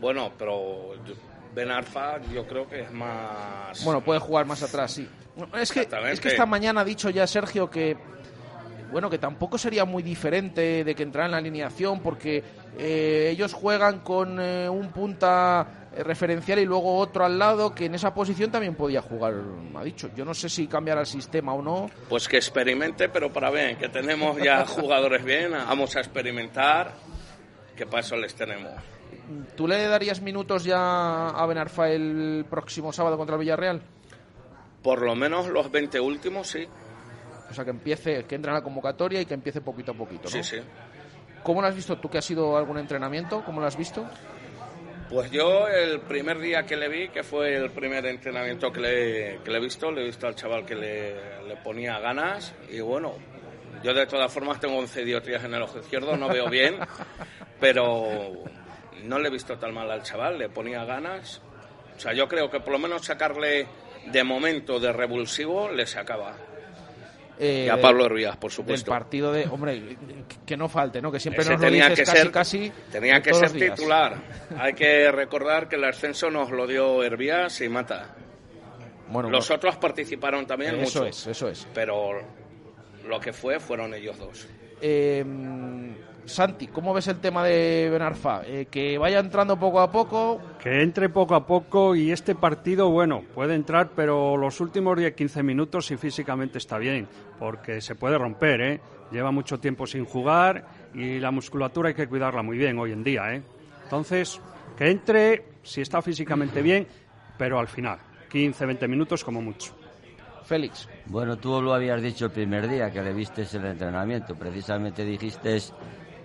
Bueno, 0.00 0.32
pero 0.38 0.94
Benarfa 1.54 2.18
yo 2.32 2.46
creo 2.46 2.68
que 2.68 2.80
es 2.80 2.90
más... 2.92 3.84
Bueno, 3.84 4.00
puede 4.00 4.18
jugar 4.18 4.46
más 4.46 4.62
atrás, 4.62 4.90
sí. 4.92 5.08
Es 5.54 5.70
que, 5.72 5.86
es 6.10 6.20
que 6.20 6.28
esta 6.28 6.44
mañana 6.46 6.80
ha 6.80 6.84
dicho 6.84 7.08
ya 7.10 7.26
Sergio 7.26 7.70
que 7.70 7.96
bueno 8.92 9.10
que 9.10 9.18
tampoco 9.18 9.58
sería 9.58 9.84
muy 9.84 10.02
diferente 10.02 10.84
de 10.84 10.94
que 10.94 11.02
entrara 11.02 11.26
en 11.26 11.32
la 11.32 11.38
alineación 11.38 12.00
porque 12.00 12.44
eh, 12.78 13.30
ellos 13.32 13.54
juegan 13.54 14.00
con 14.00 14.38
eh, 14.38 14.68
un 14.68 14.92
punta 14.92 15.88
eh, 15.96 16.04
referencial 16.04 16.58
y 16.58 16.66
luego 16.66 16.98
otro 16.98 17.24
al 17.24 17.38
lado 17.38 17.74
que 17.74 17.86
en 17.86 17.94
esa 17.94 18.14
posición 18.14 18.50
también 18.50 18.74
podía 18.74 19.02
jugar, 19.02 19.34
ha 19.74 19.82
dicho. 19.82 20.10
Yo 20.14 20.24
no 20.24 20.34
sé 20.34 20.48
si 20.48 20.66
cambiará 20.66 21.00
el 21.00 21.06
sistema 21.06 21.54
o 21.54 21.62
no. 21.62 21.90
Pues 22.08 22.28
que 22.28 22.36
experimente, 22.36 23.08
pero 23.08 23.32
para 23.32 23.50
bien, 23.50 23.76
que 23.76 23.88
tenemos 23.88 24.36
ya 24.36 24.64
jugadores 24.66 25.24
bien, 25.24 25.52
vamos 25.52 25.96
a 25.96 26.00
experimentar, 26.00 26.92
que 27.74 27.86
para 27.86 28.00
eso 28.00 28.16
les 28.16 28.34
tenemos. 28.34 28.72
¿Tú 29.56 29.66
le 29.66 29.86
darías 29.86 30.20
minutos 30.20 30.64
ya 30.64 31.28
a 31.28 31.46
Benarfa 31.46 31.88
el 31.88 32.44
próximo 32.48 32.92
sábado 32.92 33.16
contra 33.16 33.36
el 33.36 33.40
Villarreal? 33.40 33.82
Por 34.82 35.02
lo 35.02 35.14
menos 35.14 35.48
los 35.48 35.70
20 35.70 36.00
últimos, 36.00 36.48
sí. 36.48 36.66
O 37.52 37.54
sea, 37.54 37.64
que 37.64 37.70
empiece, 37.70 38.24
que 38.24 38.34
entre 38.34 38.50
en 38.50 38.54
la 38.54 38.62
convocatoria 38.62 39.20
y 39.20 39.26
que 39.26 39.34
empiece 39.34 39.60
poquito 39.60 39.92
a 39.92 39.94
poquito, 39.94 40.24
¿no? 40.24 40.30
Sí, 40.30 40.42
sí. 40.42 40.56
¿Cómo 41.42 41.60
lo 41.60 41.68
has 41.68 41.74
visto 41.76 41.98
tú 41.98 42.08
que 42.08 42.16
has 42.16 42.24
sido 42.24 42.56
algún 42.56 42.78
entrenamiento? 42.78 43.44
¿Cómo 43.44 43.60
lo 43.60 43.66
has 43.66 43.76
visto? 43.76 44.08
Pues 45.10 45.30
yo 45.30 45.68
el 45.68 46.00
primer 46.00 46.38
día 46.38 46.62
que 46.62 46.76
le 46.76 46.88
vi, 46.88 47.08
que 47.10 47.22
fue 47.22 47.54
el 47.56 47.70
primer 47.70 48.06
entrenamiento 48.06 48.72
que 48.72 48.80
le, 48.80 49.38
que 49.44 49.50
le 49.50 49.58
he 49.58 49.60
visto, 49.60 49.90
le 49.90 50.00
he 50.00 50.06
visto 50.06 50.26
al 50.26 50.34
chaval 50.34 50.64
que 50.64 50.74
le, 50.74 51.42
le 51.46 51.56
ponía 51.56 51.98
ganas 51.98 52.54
y 52.70 52.80
bueno, 52.80 53.16
Yo 53.82 53.92
de 53.92 54.06
todas 54.06 54.32
formas 54.32 54.60
tengo 54.60 54.78
11 54.78 55.04
dioptrías 55.04 55.44
en 55.44 55.54
el 55.54 55.62
ojo 55.62 55.78
izquierdo, 55.78 56.16
no 56.16 56.28
veo 56.28 56.48
bien, 56.48 56.76
pero 57.60 58.32
no 59.04 59.18
le 59.18 59.28
he 59.28 59.30
visto 59.30 59.58
tan 59.58 59.74
mal 59.74 59.90
al 59.90 60.02
chaval, 60.02 60.38
le 60.38 60.48
ponía 60.48 60.84
ganas. 60.84 61.42
O 61.96 62.00
sea, 62.00 62.12
yo 62.14 62.28
creo 62.28 62.48
que 62.48 62.60
por 62.60 62.72
lo 62.72 62.78
menos 62.78 63.04
sacarle 63.04 63.66
de 64.06 64.24
momento 64.24 64.80
de 64.80 64.92
revulsivo 64.92 65.68
le 65.68 65.86
sacaba. 65.86 66.36
Eh, 67.38 67.64
y 67.66 67.68
a 67.68 67.80
Pablo 67.80 68.06
Herbías, 68.06 68.36
por 68.36 68.50
supuesto. 68.52 68.90
Del 68.90 68.98
partido 68.98 69.32
de, 69.32 69.46
hombre, 69.46 69.96
que 70.44 70.56
no 70.56 70.68
falte, 70.68 71.00
¿no? 71.00 71.10
Que 71.10 71.18
siempre 71.18 71.42
Ese 71.42 71.52
nos 71.52 71.60
lo 71.60 71.66
tenía 71.66 71.88
dices 71.88 72.00
que 72.00 72.04
casi, 72.04 72.22
ser, 72.22 72.30
casi 72.30 72.72
tenía 72.90 73.20
que 73.20 73.34
ser 73.34 73.50
titular. 73.52 74.16
Hay 74.58 74.74
que 74.74 75.10
recordar 75.10 75.68
que 75.68 75.76
el 75.76 75.84
ascenso 75.84 76.30
nos 76.30 76.50
lo 76.50 76.66
dio 76.66 77.02
Herbías 77.02 77.60
y 77.60 77.68
Mata. 77.68 78.14
Bueno, 79.08 79.30
Los 79.30 79.48
bueno, 79.48 79.56
otros 79.56 79.76
participaron 79.76 80.46
también 80.46 80.76
eso 80.76 81.00
mucho, 81.00 81.06
es, 81.06 81.26
eso 81.26 81.48
es. 81.48 81.66
pero 81.74 82.20
lo 83.06 83.20
que 83.20 83.32
fue 83.32 83.58
fueron 83.60 83.92
ellos 83.94 84.18
dos. 84.18 84.46
Eh, 84.80 85.24
Santi, 86.24 86.68
¿cómo 86.68 86.94
ves 86.94 87.08
el 87.08 87.18
tema 87.18 87.44
de 87.44 87.88
Benarfa? 87.90 88.42
Eh, 88.46 88.66
que 88.70 88.96
vaya 88.96 89.18
entrando 89.18 89.58
poco 89.58 89.80
a 89.80 89.90
poco. 89.90 90.40
Que 90.62 90.82
entre 90.82 91.08
poco 91.08 91.34
a 91.34 91.46
poco 91.46 91.96
y 91.96 92.12
este 92.12 92.34
partido, 92.34 92.90
bueno, 92.90 93.22
puede 93.34 93.54
entrar, 93.54 93.90
pero 93.94 94.36
los 94.36 94.60
últimos 94.60 94.96
10-15 94.96 95.42
minutos 95.42 95.86
si 95.86 95.96
físicamente 95.96 96.58
está 96.58 96.78
bien, 96.78 97.08
porque 97.38 97.80
se 97.80 97.96
puede 97.96 98.18
romper, 98.18 98.60
¿eh? 98.60 98.80
Lleva 99.10 99.30
mucho 99.30 99.58
tiempo 99.58 99.86
sin 99.86 100.04
jugar 100.04 100.64
y 100.94 101.18
la 101.18 101.30
musculatura 101.30 101.88
hay 101.88 101.94
que 101.94 102.08
cuidarla 102.08 102.42
muy 102.42 102.56
bien 102.56 102.78
hoy 102.78 102.92
en 102.92 103.02
día, 103.02 103.34
¿eh? 103.34 103.42
Entonces, 103.84 104.40
que 104.76 104.90
entre 104.90 105.44
si 105.62 105.80
está 105.80 106.00
físicamente 106.00 106.62
bien, 106.62 106.86
pero 107.36 107.58
al 107.58 107.68
final, 107.68 107.98
15-20 108.30 108.88
minutos 108.88 109.24
como 109.24 109.42
mucho. 109.42 109.74
Félix. 110.44 110.88
Bueno, 111.06 111.36
tú 111.36 111.62
lo 111.62 111.72
habías 111.72 112.02
dicho 112.02 112.26
el 112.26 112.32
primer 112.32 112.68
día 112.68 112.90
que 112.90 113.00
le 113.00 113.12
viste 113.12 113.46
el 113.52 113.64
entrenamiento. 113.64 114.34
Precisamente 114.34 115.04
dijiste 115.04 115.56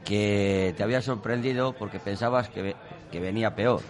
que 0.07 0.73
te 0.77 0.83
había 0.83 1.01
sorprendido 1.01 1.73
porque 1.73 1.99
pensabas 1.99 2.49
que, 2.49 2.75
que 3.11 3.19
venía 3.19 3.53
peor. 3.53 3.81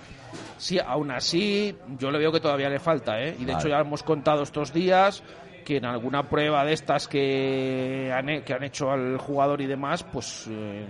Sí, 0.58 0.80
aún 0.80 1.12
así, 1.12 1.76
yo 2.00 2.10
le 2.10 2.18
veo 2.18 2.32
que 2.32 2.40
todavía 2.40 2.70
le 2.70 2.80
falta, 2.80 3.22
¿eh? 3.22 3.36
Y 3.40 3.46
de 3.46 3.54
Vale. 3.54 3.60
hecho 3.60 3.70
ya 3.70 3.80
hemos 3.80 4.02
contado 4.04 4.42
estos 4.42 4.74
días 4.74 5.24
que 5.64 5.78
en 5.78 5.86
alguna 5.86 6.24
prueba 6.24 6.66
de 6.66 6.74
estas 6.74 7.08
que 7.08 8.12
han, 8.14 8.42
que 8.44 8.54
han 8.54 8.64
hecho 8.64 8.90
al 8.90 9.18
jugador 9.18 9.62
y 9.62 9.68
demás, 9.68 10.04
pues 10.04 10.46
eh, 10.50 10.86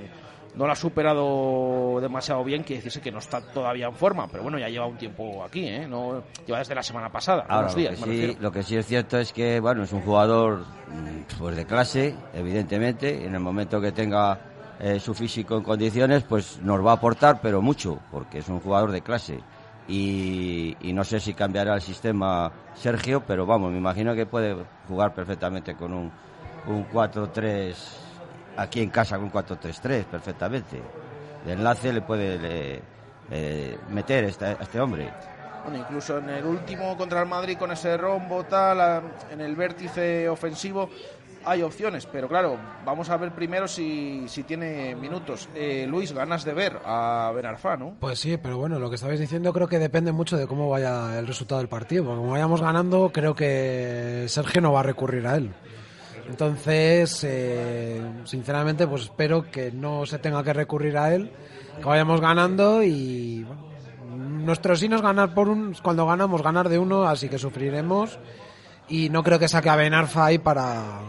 no 0.56 0.66
lo 0.66 0.72
ha 0.72 0.76
superado 0.76 2.00
demasiado 2.00 2.44
bien, 2.44 2.64
quiere 2.64 2.78
decirse 2.78 3.02
que 3.02 3.12
no 3.12 3.20
está 3.20 3.42
todavía 3.42 3.88
en 3.88 3.96
forma, 3.96 4.28
pero 4.28 4.44
bueno, 4.44 4.58
ya 4.58 4.70
lleva 4.70 4.86
un 4.86 4.98
tiempo 4.98 5.44
aquí, 5.44 5.68
¿eh? 5.68 5.88
No, 5.88 6.24
lleva 6.46 6.60
desde 6.60 6.76
la 6.76 6.84
semana 6.84 7.12
pasada, 7.12 7.46
Ahora, 7.50 7.68
unos 7.68 7.74
lo 7.74 7.80
días, 7.82 8.00
que, 8.00 8.06
me 8.06 8.16
sí, 8.16 8.38
lo 8.40 8.52
que 8.52 8.64
sí 8.64 8.78
es 8.78 8.86
cierto 8.86 9.18
es 9.18 9.34
que, 9.34 9.60
bueno, 9.60 9.84
es 9.84 9.92
un 9.92 10.02
jugador 10.02 10.60
mm, 10.60 11.38
pues 11.38 11.56
de 11.56 11.66
clase, 11.66 12.16
evidentemente. 12.34 13.26
En 13.26 13.34
el 13.34 13.42
momento 13.42 13.82
que 13.82 13.92
tenga 13.92 14.40
eh, 14.80 15.00
su 15.00 15.14
físico 15.14 15.58
en 15.58 15.64
condiciones, 15.64 16.24
pues 16.24 16.60
nos 16.62 16.86
va 16.86 16.92
a 16.92 16.96
aportar, 16.96 17.40
pero 17.42 17.62
mucho, 17.62 18.00
porque 18.12 18.40
es 18.40 18.48
un 18.48 18.60
jugador 18.60 18.92
de 18.92 19.02
clase. 19.02 19.40
Y, 19.88 20.76
no 20.94 21.04
sé 21.04 21.20
si 21.20 21.34
cambiará 21.34 21.76
el 21.76 21.82
sistema 21.82 22.52
Sergio, 22.76 23.24
pero 23.26 23.46
vamos, 23.46 23.72
me 23.72 23.78
imagino 23.78 24.14
que 24.14 24.26
puede 24.26 24.56
jugar 24.88 25.14
perfectamente 25.14 25.76
con 25.76 25.94
un, 25.94 26.12
un 26.68 26.90
4-3, 26.90 27.74
aquí 28.58 28.82
en 28.82 28.90
casa 28.90 29.16
con 29.16 29.26
un 29.26 29.32
4-3-3, 29.32 30.06
perfectamente. 30.06 30.82
De 31.46 31.54
enlace 31.54 31.94
le 31.94 32.02
puede 32.02 32.82
eh, 33.32 33.78
meter 33.90 34.26
a 34.26 34.52
este 34.62 34.80
hombre. 34.80 35.12
Bueno, 35.64 35.80
incluso 35.80 36.20
en 36.20 36.30
el 36.30 36.46
último 36.46 36.96
contra 36.96 37.22
el 37.22 37.28
Madrid 37.28 37.58
con 37.58 37.72
ese 37.72 37.98
rombo 37.98 38.44
tal, 38.46 39.04
en 39.30 39.42
el 39.42 39.56
vértice 39.56 40.30
ofensivo 40.30 40.90
hay 41.48 41.62
opciones, 41.62 42.06
pero 42.06 42.28
claro, 42.28 42.60
vamos 42.86 43.10
a 43.10 43.18
ver 43.18 43.34
primero 43.34 43.68
si, 43.68 44.28
si 44.28 44.44
tiene 44.44 44.96
minutos. 44.96 45.48
Eh, 45.56 45.86
Luis, 45.88 46.12
ganas 46.12 46.44
de 46.44 46.54
ver 46.54 46.80
a 46.86 47.32
Benarfa, 47.34 47.78
¿no? 47.78 47.96
Pues 48.00 48.20
sí, 48.20 48.38
pero 48.38 48.58
bueno, 48.58 48.80
lo 48.80 48.90
que 48.90 48.96
estabais 48.96 49.20
diciendo 49.20 49.54
creo 49.54 49.68
que 49.68 49.80
depende 49.80 50.12
mucho 50.12 50.36
de 50.36 50.46
cómo 50.46 50.70
vaya 50.70 51.18
el 51.18 51.26
resultado 51.26 51.60
del 51.60 51.70
partido. 51.70 52.06
Como 52.06 52.32
vayamos 52.32 52.62
ganando, 52.62 53.12
creo 53.14 53.34
que 53.34 54.26
Sergio 54.28 54.62
no 54.62 54.74
va 54.74 54.82
a 54.82 54.84
recurrir 54.84 55.26
a 55.26 55.38
él. 55.38 55.54
Entonces, 56.28 57.24
eh, 57.24 58.02
sinceramente, 58.26 58.86
pues 58.86 59.04
espero 59.04 59.50
que 59.50 59.72
no 59.72 60.06
se 60.06 60.20
tenga 60.20 60.44
que 60.44 60.52
recurrir 60.52 60.98
a 60.98 61.16
él, 61.16 61.32
que 61.80 61.86
vayamos 61.86 62.20
ganando 62.20 62.84
y 62.84 63.46
bueno, 63.46 63.68
nuestro 64.18 64.76
sí 64.76 64.90
es 64.92 65.02
ganar 65.02 65.34
por 65.34 65.48
un, 65.48 65.76
cuando 65.82 66.06
ganamos 66.06 66.44
ganar 66.44 66.68
de 66.68 66.78
uno, 66.78 67.08
así 67.08 67.30
que 67.30 67.38
sufriremos 67.38 68.20
y 68.90 69.10
no 69.10 69.24
creo 69.24 69.40
que 69.40 69.48
saque 69.48 69.70
a 69.70 69.76
Benarfa 69.76 70.26
ahí 70.26 70.38
para, 70.38 71.00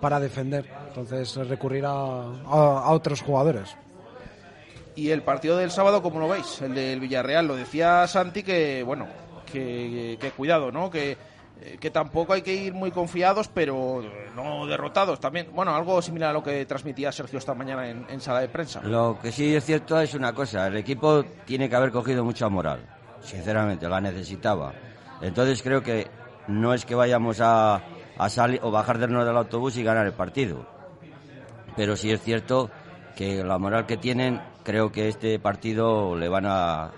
para 0.00 0.18
defender. 0.20 0.64
Entonces 0.88 1.34
recurrir 1.48 1.84
a, 1.86 1.90
a- 1.92 2.82
a 2.84 2.90
otros 2.92 3.22
jugadores. 3.22 3.76
Y 4.96 5.10
el 5.10 5.22
partido 5.22 5.56
del 5.56 5.70
sábado, 5.70 6.02
¿cómo 6.02 6.18
lo 6.20 6.28
veis? 6.28 6.60
El 6.62 6.74
del 6.74 7.00
Villarreal. 7.00 7.46
Lo 7.46 7.56
decía 7.56 8.06
Santi 8.06 8.42
que, 8.42 8.82
bueno, 8.82 9.06
que, 9.50 10.18
que 10.20 10.30
cuidado, 10.32 10.72
¿no? 10.72 10.90
Que, 10.90 11.12
eh, 11.62 11.78
que 11.80 11.90
tampoco 11.90 12.32
hay 12.32 12.42
que 12.42 12.52
ir 12.52 12.74
muy 12.74 12.90
confiados, 12.90 13.48
pero 13.48 14.02
no 14.34 14.66
derrotados 14.66 15.20
también. 15.20 15.48
Bueno, 15.54 15.74
algo 15.74 16.02
similar 16.02 16.30
a 16.30 16.32
lo 16.32 16.42
que 16.42 16.66
transmitía 16.66 17.12
Sergio 17.12 17.38
esta 17.38 17.54
mañana 17.54 17.88
en, 17.88 18.04
en 18.10 18.20
sala 18.20 18.40
de 18.40 18.48
prensa. 18.48 18.80
Lo 18.82 19.18
que 19.22 19.30
sí 19.32 19.54
es 19.54 19.64
cierto 19.64 19.98
es 20.00 20.12
una 20.14 20.34
cosa, 20.34 20.66
el 20.66 20.76
equipo 20.76 21.24
tiene 21.46 21.68
que 21.68 21.76
haber 21.76 21.92
cogido 21.92 22.24
mucha 22.24 22.48
moral, 22.48 22.80
sinceramente, 23.22 23.88
la 23.88 24.00
necesitaba. 24.00 24.72
Entonces 25.22 25.62
creo 25.62 25.82
que 25.82 26.08
no 26.48 26.74
es 26.74 26.84
que 26.84 26.94
vayamos 26.94 27.40
a, 27.40 27.80
a 28.24 28.28
salir 28.28 28.60
o 28.62 28.70
bajarnos 28.70 29.24
del 29.24 29.36
autobús 29.36 29.76
y 29.78 29.82
ganar 29.82 30.06
el 30.06 30.12
partido, 30.12 30.66
pero 31.76 31.96
sí 31.96 32.10
es 32.10 32.20
cierto 32.20 32.70
que 33.16 33.42
la 33.42 33.58
moral 33.58 33.86
que 33.86 33.96
tienen, 33.96 34.40
creo 34.62 34.92
que 34.92 35.08
este 35.08 35.38
partido 35.38 36.16
le 36.16 36.28
van 36.28 36.44
a 36.46 36.90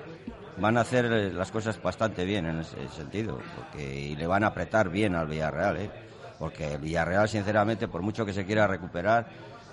van 0.59 0.77
a 0.77 0.83
hacer 0.83 1.05
las 1.33 1.51
cosas 1.51 1.81
bastante 1.81 2.25
bien 2.25 2.47
en 2.47 2.61
ese 2.61 2.89
sentido, 2.89 3.39
porque 3.57 3.95
y 3.95 4.17
le 4.17 4.27
van 4.27 4.45
a 4.45 4.49
apretar 4.49 4.91
bien 4.91 5.15
al 5.15 5.29
Villarreal, 5.29 5.77
¿eh? 5.77 5.91
porque 6.39 6.75
el 6.75 6.79
Villarreal, 6.79 7.29
sinceramente, 7.29 7.89
por 7.89 8.03
mucho 8.03 8.27
que 8.27 8.33
se 8.33 8.45
quiera 8.45 8.67
recuperar, 8.67 9.27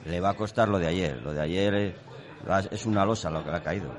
le 0.06 0.22
va 0.22 0.30
a 0.30 0.34
costar 0.36 0.70
lo 0.70 0.78
de 0.78 0.88
ayer. 0.88 1.22
Lo 1.22 1.34
de 1.34 1.42
ayer 1.42 1.96
es 2.72 2.86
una 2.86 3.04
losa 3.06 3.30
lo 3.30 3.44
que 3.44 3.50
le 3.50 3.58
ha 3.58 3.64
caído. 3.64 3.92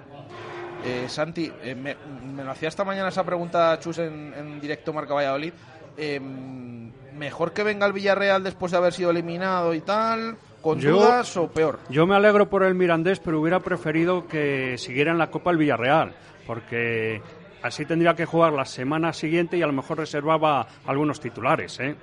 Eh, 0.84 1.06
Santi, 1.08 1.52
eh, 1.62 1.74
me, 1.74 1.96
lo 2.42 2.50
hacía 2.50 2.68
esta 2.68 2.84
mañana 2.84 3.08
esa 3.08 3.24
pregunta 3.24 3.78
Chus 3.80 3.98
en 3.98 4.60
directo 4.60 4.92
Marca 4.92 5.14
Valladolid. 5.14 5.52
Eh, 5.96 6.20
¿Mejor 6.20 7.53
que 7.53 7.62
venga 7.64 7.87
el 7.87 7.92
Villarreal 7.92 8.42
después 8.42 8.72
de 8.72 8.79
haber 8.79 8.92
sido 8.92 9.11
eliminado 9.11 9.74
y 9.74 9.81
tal? 9.81 10.37
¿Con 10.62 10.81
Yo- 10.81 10.92
dudas 10.92 11.37
o 11.37 11.48
peor? 11.48 11.79
Yo 11.90 12.07
me 12.07 12.14
alegro 12.14 12.48
por 12.48 12.62
el 12.62 12.74
Mirandés, 12.74 13.18
pero 13.20 13.40
hubiera 13.40 13.61
preferido 13.61 14.26
que 14.26 14.76
siguiera 14.79 15.11
en 15.12 15.18
la 15.18 15.31
Copa 15.31 15.50
el 15.50 15.59
Villarreal, 15.59 16.14
porque 16.46 17.20
así 17.62 17.85
tendría 17.85 18.14
que 18.14 18.24
jugar 18.26 18.53
la 18.53 18.64
semana 18.64 19.12
siguiente 19.12 19.57
y 19.59 19.62
a 19.62 19.66
lo 19.66 19.72
mejor 19.72 19.98
reservaba 19.98 20.66
algunos 20.87 21.20
titulares, 21.20 21.79
¿eh? 21.81 21.94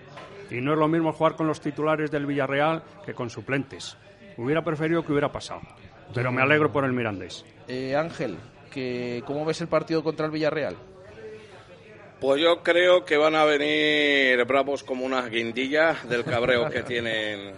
Y 0.51 0.61
no 0.61 0.73
es 0.73 0.79
lo 0.79 0.87
mismo 0.87 1.11
jugar 1.13 1.35
con 1.35 1.47
los 1.47 1.59
titulares 1.61 2.09
del 2.11 2.25
Villarreal 2.25 2.83
que 3.05 3.13
con 3.13 3.29
suplentes. 3.29 3.97
Hubiera 4.37 4.63
preferido 4.63 5.03
que 5.03 5.11
hubiera 5.11 5.31
pasado, 5.31 5.61
pero 6.13 6.31
me 6.31 6.41
alegro 6.41 6.71
por 6.71 6.85
el 6.85 6.93
Mirandés. 6.93 7.43
Eh, 7.67 7.95
Ángel, 7.95 8.37
que, 8.71 9.23
¿cómo 9.25 9.45
ves 9.45 9.61
el 9.61 9.67
partido 9.67 10.03
contra 10.03 10.25
el 10.27 10.31
Villarreal? 10.31 10.75
Pues 12.19 12.41
yo 12.41 12.63
creo 12.63 13.05
que 13.05 13.15
van 13.17 13.35
a 13.35 13.45
venir 13.45 14.43
bravos 14.45 14.83
como 14.83 15.05
unas 15.05 15.29
guindillas 15.29 16.07
del 16.09 16.23
cabreo 16.23 16.69
que 16.69 16.81
tienen 16.83 17.53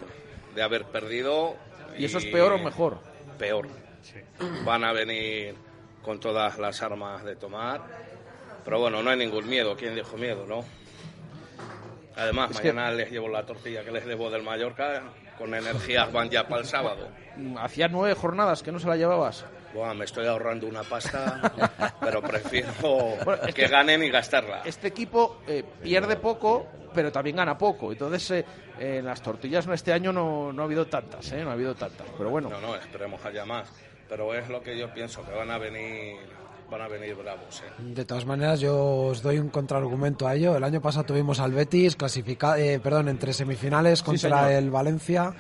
de 0.54 0.62
haber 0.62 0.86
perdido. 0.86 1.56
¿Y 1.98 2.06
eso 2.06 2.18
es 2.18 2.26
peor 2.26 2.54
o 2.54 2.58
mejor? 2.60 3.00
Peor. 3.38 3.68
Van 4.66 4.84
a 4.84 4.92
venir 4.94 5.56
con 6.02 6.20
todas 6.20 6.58
las 6.58 6.82
armas 6.82 7.24
de 7.24 7.36
tomar. 7.36 7.82
Pero 8.66 8.80
bueno, 8.80 9.02
no 9.02 9.10
hay 9.10 9.18
ningún 9.18 9.48
miedo. 9.48 9.76
¿Quién 9.78 9.96
dijo 9.96 10.18
miedo, 10.18 10.46
no? 10.46 10.64
Además, 12.16 12.52
Es 12.52 12.60
que- 12.60 12.74
mañana 12.74 12.92
les 12.92 13.12
llevo 13.12 13.30
la 13.30 13.46
tortilla 13.46 13.84
que 13.84 13.92
les 13.92 14.06
debo 14.06 14.30
del 14.30 14.44
Mallorca. 14.44 15.04
Con 15.38 15.56
energías 15.56 16.12
van 16.12 16.30
ya 16.30 16.46
para 16.50 16.62
el 16.62 16.68
sábado. 16.68 17.08
Mm, 17.38 17.58
Hacía 17.58 17.88
nueve 17.88 18.14
jornadas 18.14 18.62
que 18.62 18.74
no 18.74 18.80
se 18.80 18.88
la 18.90 18.98
llevabas. 18.98 19.46
Buah, 19.74 19.94
me 19.94 20.06
estoy 20.06 20.26
ahorrando 20.26 20.68
una 20.68 20.84
pasta, 20.84 21.40
pero 22.02 22.22
prefiero 22.22 22.72
Bueno, 23.24 23.44
es 23.44 23.54
que 23.54 23.64
que- 23.64 23.68
ganen 23.68 24.04
y 24.04 24.10
gastarla. 24.10 24.62
Este 24.66 24.88
equipo 24.88 25.42
eh, 25.48 25.64
pierde 25.84 26.16
poco, 26.16 26.66
pero 26.94 27.12
también 27.12 27.36
gana 27.36 27.58
poco. 27.58 27.92
Entonces, 27.92 28.32
eh, 28.32 28.46
en 28.80 29.06
las 29.06 29.22
tortillas 29.22 29.68
no, 29.68 29.74
este 29.74 29.94
año 29.94 30.12
no, 30.12 30.52
no 30.52 30.62
ha 30.64 30.66
habido 30.66 30.88
tantas, 30.88 31.32
¿eh? 31.34 31.44
No 31.44 31.52
ha 31.52 31.54
habido 31.54 31.76
tantas. 31.76 32.08
Pero 32.18 32.30
bueno, 32.32 32.50
No, 32.50 32.60
no, 32.60 32.76
esperemos 32.76 33.24
haya 33.26 33.46
más. 33.46 33.70
Pero 34.08 34.34
es 34.34 34.50
lo 34.50 34.62
que 34.64 34.76
yo 34.78 34.92
pienso, 34.92 35.24
que 35.24 35.32
van 35.36 35.52
a 35.52 35.60
venir, 35.60 36.16
van 36.72 36.82
a 36.82 36.88
venir 36.88 37.14
bravos. 37.14 37.62
¿eh? 37.62 37.70
De 37.94 38.06
todas 38.06 38.26
maneras, 38.26 38.60
yo 38.60 38.76
os 39.06 39.22
doy 39.22 39.38
un 39.38 39.50
contraargumento 39.50 40.28
a 40.28 40.34
ello. 40.34 40.58
El 40.58 40.64
año 40.64 40.82
pasado 40.82 41.06
tuvimos 41.06 41.40
al 41.40 41.52
Betis 41.54 41.96
clasificado, 41.96 42.56
perdón, 42.82 43.08
entre 43.10 43.34
semifinales 43.34 44.02
contra 44.02 44.52
el 44.58 44.72
Valencia 44.72 45.32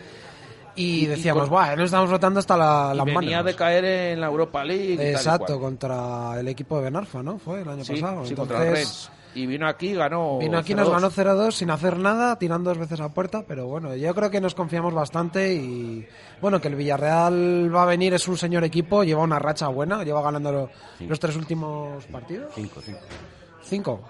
y, 0.75 0.83
Y- 0.83 1.03
y 1.03 1.05
decíamos, 1.07 1.43
con- 1.43 1.51
"Buah, 1.51 1.75
nos 1.75 1.85
estamos 1.85 2.09
rotando 2.09 2.39
hasta 2.39 2.55
la, 2.57 2.91
y 2.93 2.97
las 2.97 3.05
venía 3.05 3.37
manos". 3.37 3.45
de 3.45 3.55
caer 3.55 3.85
en 3.85 4.21
la 4.21 4.27
Europa 4.27 4.63
League. 4.63 4.93
y 4.93 4.97
tal 4.97 5.05
y 5.05 5.09
Exacto, 5.09 5.45
cual. 5.45 5.59
contra 5.59 6.39
el 6.39 6.47
equipo 6.47 6.77
de 6.77 6.83
Benarfa, 6.83 7.21
¿no? 7.23 7.37
Fue 7.39 7.61
el 7.61 7.69
año 7.69 7.83
Sí, 7.83 7.93
pasado. 7.93 8.25
sí, 8.25 8.35
contra 8.35 8.57
el 8.61 8.67
Entonces, 8.69 9.11
Y 9.35 9.45
vino 9.45 9.67
aquí, 9.67 9.93
ganó. 9.93 10.39
Vino 10.39 10.57
aquí, 10.57 10.73
0-2. 10.73 10.77
nos 10.85 10.89
ganó 10.89 11.09
0-2 11.11 11.55
sin 11.55 11.69
hacer 11.69 11.99
nada, 11.99 12.39
tirando 12.39 12.71
dos 12.71 12.79
veces 12.79 12.99
a 12.99 13.09
puerta, 13.09 13.43
pero 13.47 13.67
bueno, 13.67 13.95
yo 13.95 14.15
creo 14.15 14.31
que 14.31 14.41
nos 14.41 14.55
confiamos 14.55 14.91
bastante 14.91 15.53
y 15.53 16.07
bueno, 16.41 16.59
que 16.59 16.67
el 16.67 16.73
Villarreal 16.75 17.73
va 17.73 17.83
a 17.83 17.85
venir, 17.85 18.11
es 18.15 18.27
un 18.27 18.37
señor 18.39 18.63
equipo, 18.63 19.03
lleva 19.03 19.21
una 19.21 19.37
racha 19.37 19.67
buena, 19.67 20.03
lleva 20.03 20.23
ganando 20.23 20.51
lo- 20.51 20.69
Sí. 20.97 21.05
los 21.05 21.19
tres 21.19 21.35
últimos 21.35 22.03
partidos. 22.07 22.51
Cinco, 22.55 22.81
cinco. 22.83 22.99
Cinco. 23.61 24.01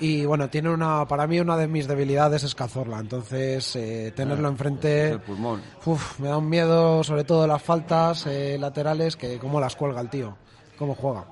Y 0.00 0.24
bueno, 0.24 0.48
tiene 0.48 0.70
una, 0.70 1.06
para 1.06 1.26
mí 1.26 1.38
una 1.40 1.56
de 1.58 1.68
mis 1.68 1.86
debilidades 1.86 2.42
es 2.42 2.54
Cazorla, 2.54 2.98
entonces 3.00 3.76
eh, 3.76 4.12
tenerlo 4.16 4.48
Ah, 4.48 4.50
enfrente 4.50 5.18
pulmón. 5.18 5.60
uf, 5.84 6.18
me 6.18 6.28
da 6.28 6.38
un 6.38 6.48
miedo, 6.48 7.04
sobre 7.04 7.24
todo 7.24 7.46
las 7.46 7.62
faltas 7.62 8.26
eh, 8.26 8.56
laterales, 8.58 9.16
que 9.16 9.38
cómo 9.38 9.60
las 9.60 9.76
cuelga 9.76 10.00
el 10.00 10.08
tío, 10.08 10.36
cómo 10.78 10.94
juega. 10.94 11.26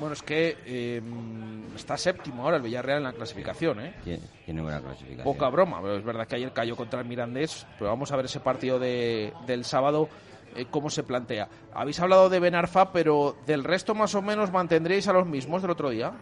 Bueno, 0.00 0.14
es 0.14 0.22
que 0.22 0.56
eh, 0.64 1.02
está 1.76 1.96
séptimo 1.98 2.42
ahora 2.44 2.56
el 2.56 2.62
Villarreal 2.62 2.98
en 2.98 3.04
la 3.04 3.12
clasificación, 3.12 3.78
¿eh? 3.80 3.94
Tiene, 4.02 4.22
tiene 4.46 4.62
buena 4.62 4.80
clasificación. 4.80 5.24
Poca 5.24 5.48
broma, 5.50 5.80
pero 5.82 5.96
es 5.96 6.02
verdad 6.04 6.26
que 6.26 6.36
ayer 6.36 6.52
cayó 6.52 6.74
contra 6.74 7.00
el 7.00 7.06
Mirandés, 7.06 7.66
pero 7.78 7.90
vamos 7.90 8.10
a 8.10 8.16
ver 8.16 8.24
ese 8.24 8.40
partido 8.40 8.78
de, 8.78 9.32
del 9.46 9.64
sábado, 9.66 10.08
eh, 10.56 10.64
cómo 10.70 10.88
se 10.88 11.02
plantea. 11.02 11.48
Habéis 11.74 12.00
hablado 12.00 12.30
de 12.30 12.40
Benarfa, 12.40 12.90
pero 12.90 13.36
del 13.46 13.62
resto 13.64 13.94
más 13.94 14.14
o 14.14 14.22
menos 14.22 14.50
mantendréis 14.50 15.06
a 15.08 15.12
los 15.12 15.26
mismos 15.26 15.60
del 15.60 15.70
otro 15.70 15.90
día. 15.90 16.12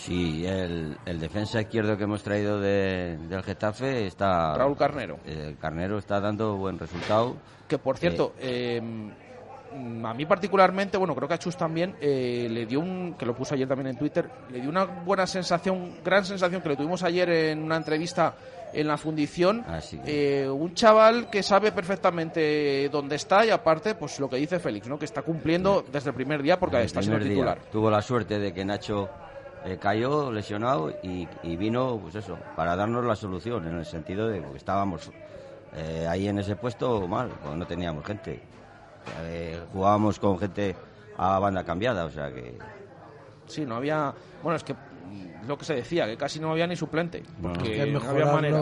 Sí, 0.00 0.46
el, 0.46 0.96
el 1.04 1.20
defensa 1.20 1.60
izquierdo 1.60 1.96
que 1.98 2.04
hemos 2.04 2.22
traído 2.22 2.58
de- 2.58 3.18
del 3.28 3.42
Getafe 3.42 4.06
está... 4.06 4.54
Raúl 4.56 4.74
Carnero. 4.76 5.18
El 5.26 5.58
Carnero 5.58 5.98
está 5.98 6.20
dando 6.20 6.56
buen 6.56 6.78
resultado. 6.78 7.36
Que 7.68 7.76
por 7.76 7.98
cierto, 7.98 8.32
eh, 8.40 8.80
mm, 8.80 10.06
a 10.06 10.14
mí 10.14 10.24
particularmente, 10.24 10.96
bueno, 10.96 11.14
creo 11.14 11.28
que 11.28 11.34
a 11.34 11.38
Chus 11.38 11.54
también, 11.56 11.96
eh, 12.00 12.48
le 12.50 12.64
dio 12.64 12.80
un, 12.80 13.14
que 13.18 13.26
lo 13.26 13.36
puso 13.36 13.54
ayer 13.54 13.68
también 13.68 13.88
en 13.88 13.98
Twitter, 13.98 14.26
le 14.50 14.60
dio 14.62 14.70
una 14.70 14.84
buena 14.86 15.26
sensación, 15.26 15.96
gran 16.02 16.24
sensación 16.24 16.62
que 16.62 16.70
le 16.70 16.76
tuvimos 16.76 17.02
ayer 17.02 17.28
en 17.28 17.62
una 17.62 17.76
entrevista 17.76 18.34
en 18.72 18.86
la 18.88 18.96
fundición. 18.96 19.62
Ah, 19.68 19.82
sí. 19.82 20.00
Eh, 20.06 20.48
un 20.48 20.72
chaval 20.74 21.28
que 21.28 21.42
sabe 21.42 21.72
perfectamente 21.72 22.88
dónde 22.88 23.16
está 23.16 23.44
y 23.44 23.50
aparte, 23.50 23.94
pues 23.96 24.18
lo 24.18 24.30
que 24.30 24.36
dice 24.36 24.58
Félix, 24.60 24.88
¿no? 24.88 24.98
Que 24.98 25.04
está 25.04 25.20
cumpliendo 25.22 25.84
desde 25.92 26.08
el 26.08 26.14
primer 26.16 26.40
día 26.42 26.58
porque 26.58 26.78
El 26.78 26.84
está 26.84 27.02
siendo 27.02 27.18
día 27.22 27.28
titular. 27.34 27.58
Tuvo 27.70 27.90
la 27.90 28.00
suerte 28.00 28.38
de 28.38 28.52
que 28.54 28.64
Nacho 28.64 29.08
eh, 29.64 29.78
cayó 29.80 30.30
lesionado 30.32 30.90
y, 31.02 31.28
y 31.42 31.56
vino, 31.56 31.98
pues 32.02 32.14
eso, 32.14 32.38
para 32.56 32.76
darnos 32.76 33.04
la 33.04 33.16
solución, 33.16 33.66
en 33.66 33.78
el 33.78 33.86
sentido 33.86 34.28
de 34.28 34.40
que 34.40 34.56
estábamos 34.56 35.10
eh, 35.76 36.06
ahí 36.08 36.28
en 36.28 36.38
ese 36.38 36.56
puesto 36.56 37.06
mal, 37.06 37.30
pues 37.42 37.56
no 37.56 37.66
teníamos 37.66 38.04
gente. 38.04 38.40
Eh, 39.22 39.60
jugábamos 39.72 40.18
con 40.18 40.38
gente 40.38 40.76
a 41.16 41.38
banda 41.38 41.64
cambiada, 41.64 42.04
o 42.04 42.10
sea 42.10 42.32
que... 42.32 42.56
Sí, 43.46 43.66
no 43.66 43.76
había. 43.76 44.14
Bueno, 44.42 44.56
es 44.56 44.64
que 44.64 44.74
lo 45.46 45.58
que 45.58 45.64
se 45.64 45.74
decía, 45.74 46.06
que 46.06 46.16
casi 46.16 46.38
no 46.38 46.52
había 46.52 46.66
ni 46.66 46.76
suplente. 46.76 47.22
No. 47.40 47.52
Porque 47.52 47.72
Que 47.72 47.86
no 47.86 48.00
había 48.00 48.26
manera. 48.26 48.60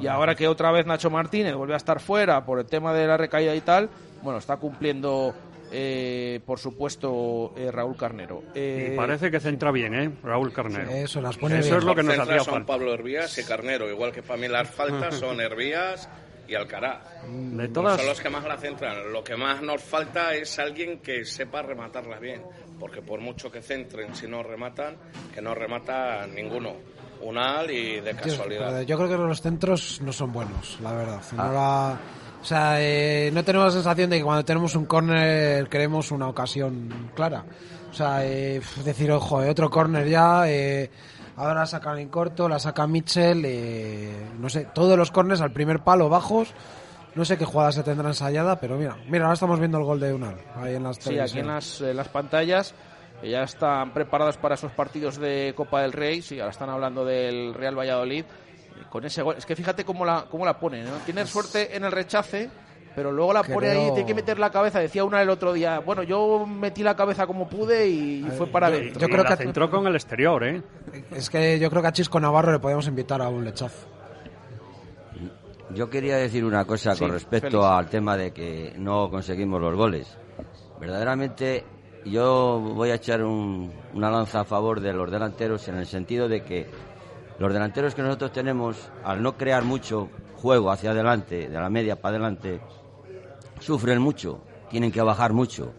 Y 0.00 0.06
ahora 0.06 0.34
que 0.34 0.46
otra 0.48 0.70
vez 0.70 0.86
Nacho 0.86 1.10
Martínez 1.10 1.54
vuelve 1.54 1.74
a 1.74 1.78
estar 1.78 2.00
fuera 2.00 2.44
por 2.44 2.58
el 2.58 2.66
tema 2.66 2.92
de 2.92 3.06
la 3.06 3.16
recaída 3.16 3.54
y 3.54 3.60
tal, 3.60 3.88
bueno, 4.22 4.38
está 4.38 4.56
cumpliendo, 4.56 5.34
eh, 5.78 6.40
por 6.46 6.58
supuesto, 6.58 7.52
eh, 7.54 7.70
Raúl 7.70 7.96
Carnero. 7.96 8.42
Eh, 8.54 8.90
Y 8.92 8.96
parece 8.96 9.30
que 9.30 9.40
centra 9.40 9.70
bien, 9.70 9.94
¿eh? 9.94 10.10
Raúl 10.22 10.50
Carnero. 10.52 10.90
Eso, 10.90 11.20
las 11.20 11.36
pone 11.36 11.58
Eso 11.58 11.66
bien. 11.68 11.78
es 11.78 11.84
lo 11.84 11.94
que 11.94 12.02
nos 12.02 12.18
hacía 12.18 12.38
son 12.40 12.54
falta. 12.54 12.66
Pablo 12.66 12.94
Hervías 12.94 13.36
y 13.36 13.44
Carnero, 13.44 13.90
igual 13.90 14.10
que 14.12 14.22
para 14.22 14.40
mí 14.40 14.48
las 14.48 14.70
faltas 14.70 15.14
son 15.20 15.38
Hervías 15.40 16.08
y 16.48 16.54
Alcaraz. 16.54 17.02
De 17.26 17.68
No 17.68 17.72
todas, 17.74 17.98
son 17.98 18.06
los 18.06 18.20
que 18.20 18.30
más 18.30 18.44
la 18.44 18.56
centran. 18.56 19.12
Lo 19.12 19.22
que 19.22 19.36
más 19.36 19.60
nos 19.60 19.82
falta 19.82 20.34
es 20.34 20.58
alguien 20.58 21.00
que 21.00 21.24
sepa 21.26 21.60
rematarlas 21.60 22.20
bien, 22.20 22.42
porque 22.80 23.02
por 23.02 23.20
mucho 23.20 23.50
que 23.50 23.60
centren, 23.60 24.14
si 24.14 24.26
no 24.26 24.42
rematan, 24.42 24.96
que 25.34 25.42
no 25.42 25.54
remata 25.54 26.26
ninguno. 26.26 26.74
Unal 27.20 27.70
y 27.70 28.00
de 28.00 28.14
casualidad. 28.14 28.66
pero 28.68 28.82
yo 28.82 28.96
creo 28.98 29.08
que 29.08 29.16
los 29.16 29.40
centros 29.40 30.00
no 30.02 30.12
son 30.12 30.32
buenos, 30.32 30.78
la 30.82 30.92
verdad. 30.92 31.22
Ah. 31.32 31.34
No 31.36 31.52
la- 31.52 31.98
o 32.40 32.44
sea, 32.44 32.80
eh, 32.80 33.30
no 33.32 33.42
tenemos 33.44 33.66
la 33.66 33.72
sensación 33.72 34.10
de 34.10 34.18
que 34.18 34.24
cuando 34.24 34.44
tenemos 34.44 34.74
un 34.74 34.86
córner 34.86 35.68
queremos 35.68 36.10
una 36.10 36.28
ocasión 36.28 37.10
clara. 37.14 37.44
O 37.90 37.94
sea, 37.94 38.24
eh, 38.26 38.60
decir, 38.84 39.10
ojo, 39.10 39.42
eh, 39.42 39.48
otro 39.50 39.70
córner 39.70 40.08
ya, 40.08 40.48
eh, 40.48 40.90
ahora 41.36 41.54
la 41.54 41.66
sacan 41.66 41.98
en 41.98 42.08
corto, 42.08 42.48
la 42.48 42.58
saca 42.58 42.86
Mitchell, 42.86 43.42
eh, 43.44 44.30
no 44.38 44.48
sé, 44.48 44.68
todos 44.74 44.98
los 44.98 45.10
córners 45.10 45.40
al 45.40 45.52
primer 45.52 45.80
palo 45.80 46.08
bajos. 46.08 46.52
No 47.14 47.24
sé 47.24 47.38
qué 47.38 47.46
jugada 47.46 47.72
se 47.72 47.82
tendrá 47.82 48.08
ensayada, 48.08 48.60
pero 48.60 48.76
mira, 48.76 48.98
mira, 49.08 49.24
ahora 49.24 49.34
estamos 49.34 49.58
viendo 49.58 49.78
el 49.78 49.84
gol 49.84 49.98
de 49.98 50.12
Unal, 50.12 50.36
ahí 50.56 50.74
en 50.74 50.82
las 50.82 50.96
Sí, 50.98 51.18
aquí 51.18 51.38
en 51.38 51.46
las, 51.46 51.80
eh, 51.80 51.94
las 51.94 52.08
pantallas 52.08 52.74
ya 53.22 53.42
están 53.42 53.94
preparados 53.94 54.36
para 54.36 54.56
esos 54.56 54.72
partidos 54.72 55.16
de 55.16 55.54
Copa 55.56 55.80
del 55.80 55.92
Rey. 55.92 56.20
Sí, 56.20 56.38
ahora 56.38 56.50
están 56.50 56.68
hablando 56.68 57.04
del 57.06 57.54
Real 57.54 57.78
Valladolid. 57.78 58.26
Con 58.90 59.04
ese 59.04 59.22
gol. 59.22 59.34
Es 59.38 59.44
que 59.46 59.56
fíjate 59.56 59.84
cómo 59.84 60.04
la, 60.04 60.26
cómo 60.30 60.44
la 60.44 60.58
pone. 60.58 60.82
¿no? 60.82 60.90
Tiene 61.04 61.26
suerte 61.26 61.76
en 61.76 61.84
el 61.84 61.92
rechace, 61.92 62.48
pero 62.94 63.12
luego 63.12 63.32
la 63.32 63.42
pone 63.42 63.68
Creo- 63.68 63.82
ahí, 63.82 63.90
tiene 63.92 64.06
que 64.06 64.14
meter 64.14 64.38
la 64.38 64.50
cabeza. 64.50 64.78
Decía 64.78 65.04
una 65.04 65.20
el 65.22 65.28
otro 65.30 65.52
día, 65.52 65.80
bueno, 65.80 66.02
yo 66.02 66.46
metí 66.46 66.82
la 66.82 66.94
cabeza 66.96 67.26
como 67.26 67.48
pude 67.48 67.88
y, 67.88 68.24
y 68.26 68.30
fue 68.36 68.46
para 68.46 68.70
yo, 68.70 68.76
adentro. 68.76 69.00
yo 69.00 69.08
creo 69.08 69.22
la 69.24 69.36
que- 69.36 69.44
centró 69.44 69.70
con 69.70 69.86
el 69.86 69.94
exterior, 69.94 70.44
¿eh? 70.44 70.62
Es 71.10 71.28
que 71.28 71.58
yo 71.58 71.68
creo 71.70 71.82
que 71.82 71.88
a 71.88 71.92
Chisco 71.92 72.18
Navarro 72.20 72.52
le 72.52 72.58
podemos 72.58 72.86
invitar 72.86 73.20
a 73.22 73.28
un 73.28 73.44
lechazo. 73.44 73.86
Yo 75.74 75.90
quería 75.90 76.16
decir 76.16 76.44
una 76.44 76.64
cosa 76.64 76.94
Sí, 76.94 77.00
con 77.00 77.10
respecto 77.10 77.66
al 77.66 77.88
tema 77.88 78.16
de 78.16 78.32
que 78.32 78.72
no 78.78 79.10
conseguimos 79.10 79.60
los 79.60 79.74
goles. 79.74 80.16
Verdaderamente, 80.80 81.64
yo 82.04 82.60
voy 82.60 82.90
a 82.90 82.94
echar 82.94 83.22
un- 83.24 83.72
una 83.92 84.10
lanza 84.10 84.40
a 84.40 84.44
favor 84.44 84.80
de 84.80 84.92
los 84.92 85.10
delanteros 85.10 85.66
en 85.68 85.76
el 85.76 85.86
sentido 85.86 86.28
de 86.28 86.42
que 86.44 86.66
los 87.38 87.52
delanteros 87.52 87.94
que 87.94 88.02
nosotros 88.02 88.32
tenemos, 88.32 88.90
al 89.04 89.22
no 89.22 89.36
crear 89.36 89.64
mucho 89.64 90.08
juego 90.36 90.70
hacia 90.70 90.90
adelante, 90.90 91.48
de 91.48 91.58
la 91.58 91.68
media 91.68 91.96
para 91.96 92.16
adelante, 92.16 92.60
sufren 93.60 94.00
mucho, 94.00 94.40
tienen 94.70 94.90
que 94.90 95.02
bajar 95.02 95.32
mucho. 95.32 95.72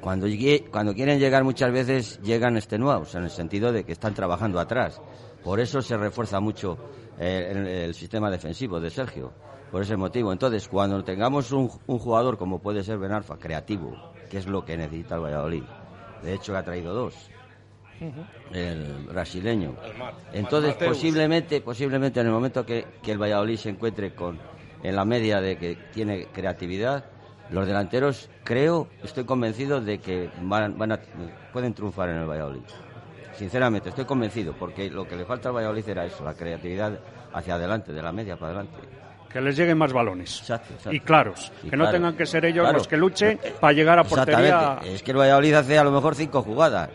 Cuando, 0.00 0.26
cuando 0.70 0.94
quieren 0.94 1.18
llegar 1.18 1.42
muchas 1.42 1.72
veces 1.72 2.20
llegan 2.22 2.56
extenuados, 2.56 3.14
en 3.14 3.24
el 3.24 3.30
sentido 3.30 3.72
de 3.72 3.84
que 3.84 3.92
están 3.92 4.14
trabajando 4.14 4.60
atrás. 4.60 5.00
Por 5.42 5.60
eso 5.60 5.80
se 5.80 5.96
refuerza 5.96 6.40
mucho 6.40 6.76
eh, 7.18 7.84
el, 7.86 7.94
sistema 7.94 8.30
defensivo 8.30 8.80
de 8.80 8.90
Sergio, 8.90 9.32
por 9.70 9.82
ese 9.82 9.96
motivo. 9.96 10.32
Entonces, 10.32 10.68
cuando 10.68 11.02
tengamos 11.04 11.52
un, 11.52 11.70
un 11.86 11.98
jugador 11.98 12.36
como 12.36 12.60
puede 12.60 12.82
ser 12.82 12.98
Benarfa, 12.98 13.36
creativo, 13.36 13.96
que 14.28 14.38
es 14.38 14.46
lo 14.46 14.64
que 14.64 14.76
necesita 14.76 15.16
el 15.16 15.22
Valladolid, 15.22 15.64
de 16.22 16.34
hecho 16.34 16.56
ha 16.56 16.62
traído 16.62 16.94
dos, 16.94 17.30
el 18.52 19.06
brasileño. 19.10 19.74
El 20.32 20.40
Entonces, 20.40 20.72
Mateus. 20.74 20.96
posiblemente, 20.96 21.60
posiblemente 21.60 22.20
en 22.20 22.26
el 22.26 22.32
momento 22.32 22.64
que, 22.64 22.84
que 23.02 23.12
el 23.12 23.18
Valladolid 23.20 23.56
se 23.56 23.70
encuentre 23.70 24.14
con 24.14 24.38
en 24.82 24.94
la 24.94 25.04
media 25.04 25.40
de 25.40 25.56
que 25.56 25.76
tiene 25.92 26.26
creatividad, 26.26 27.04
los 27.50 27.66
delanteros 27.66 28.28
creo, 28.44 28.88
estoy 29.02 29.24
convencido 29.24 29.80
de 29.80 29.98
que 29.98 30.30
van, 30.42 30.76
van 30.78 30.92
a, 30.92 31.00
pueden 31.52 31.74
triunfar 31.74 32.10
en 32.10 32.16
el 32.16 32.26
Valladolid. 32.28 32.62
Sinceramente, 33.34 33.90
estoy 33.90 34.04
convencido, 34.04 34.54
porque 34.58 34.90
lo 34.90 35.06
que 35.06 35.16
le 35.16 35.24
falta 35.24 35.48
al 35.50 35.56
Valladolid 35.56 35.88
era 35.88 36.04
eso, 36.06 36.24
la 36.24 36.34
creatividad 36.34 36.98
hacia 37.32 37.54
adelante, 37.54 37.92
de 37.92 38.02
la 38.02 38.12
media 38.12 38.36
para 38.36 38.52
adelante. 38.52 38.78
Que 39.30 39.40
les 39.42 39.56
lleguen 39.56 39.76
más 39.76 39.92
balones. 39.92 40.38
Exacto, 40.40 40.72
exacto. 40.72 40.92
Y 40.94 41.00
claros. 41.00 41.52
Y 41.62 41.68
que 41.68 41.76
no 41.76 41.90
tengan 41.90 42.16
que 42.16 42.24
ser 42.24 42.44
ellos 42.46 42.62
Claro. 42.62 42.78
los 42.78 42.88
que 42.88 42.96
luchen 42.96 43.38
para 43.60 43.72
llegar 43.74 43.98
a 43.98 44.04
portería. 44.04 44.78
Es 44.84 45.02
que 45.02 45.10
el 45.10 45.18
Valladolid 45.18 45.52
hace 45.54 45.78
a 45.78 45.84
lo 45.84 45.92
mejor 45.92 46.14
cinco 46.14 46.42
jugadas. 46.42 46.88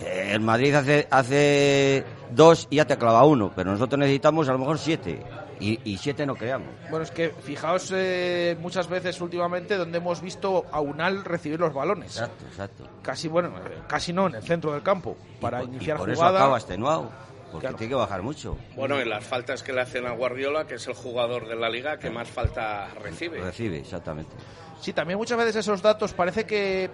Eh, 0.00 0.30
El 0.32 0.40
Madrid 0.40 0.74
hace, 0.74 1.06
hace 1.10 2.04
dos 2.30 2.66
y 2.70 2.76
ya 2.76 2.84
te 2.86 2.96
clava 2.96 3.24
uno, 3.24 3.52
pero 3.54 3.70
nosotros 3.72 3.98
necesitamos 3.98 4.48
a 4.48 4.52
lo 4.52 4.58
mejor 4.58 4.78
siete. 4.78 5.22
Y, 5.60 5.78
y 5.88 5.96
siete 5.98 6.26
no 6.26 6.34
creamos. 6.34 6.66
Bueno, 6.90 7.04
es 7.04 7.12
que 7.12 7.30
fijaos 7.30 7.92
eh, 7.94 8.56
muchas 8.60 8.88
veces 8.88 9.20
últimamente 9.20 9.76
donde 9.76 9.98
hemos 9.98 10.20
visto 10.20 10.66
a 10.72 10.80
Unal 10.80 11.24
recibir 11.24 11.60
los 11.60 11.72
balones. 11.72 12.08
Exacto, 12.16 12.44
exacto. 12.46 12.88
Casi, 13.02 13.28
bueno, 13.28 13.52
casi 13.86 14.12
no 14.12 14.26
en 14.26 14.34
el 14.34 14.42
centro 14.42 14.72
del 14.72 14.82
campo. 14.82 15.16
Para 15.40 15.58
Y 15.62 15.66
por- 15.66 15.72
y 15.72 15.76
iniciar 15.76 15.96
por 15.98 16.10
eso 16.10 16.24
acaba 16.24 16.56
extenuado, 16.58 17.08
porque 17.52 17.66
Claro. 17.66 17.76
tiene 17.76 17.88
que 17.90 17.94
bajar 17.94 18.22
mucho. 18.22 18.58
Bueno, 18.74 19.00
y 19.00 19.04
las 19.04 19.24
faltas 19.24 19.62
que 19.62 19.72
le 19.72 19.80
hacen 19.82 20.06
a 20.06 20.10
Guardiola, 20.10 20.66
que 20.66 20.74
es 20.74 20.86
el 20.88 20.94
jugador 20.94 21.46
de 21.46 21.54
la 21.54 21.68
liga 21.70 21.98
que 22.00 22.10
más 22.10 22.28
falta 22.28 22.88
recibe. 23.00 23.40
Recibe, 23.40 23.78
exactamente. 23.78 24.32
Sí, 24.80 24.92
también 24.92 25.18
muchas 25.18 25.38
veces 25.38 25.56
esos 25.56 25.82
datos 25.82 26.12
parece 26.12 26.44
que 26.44 26.90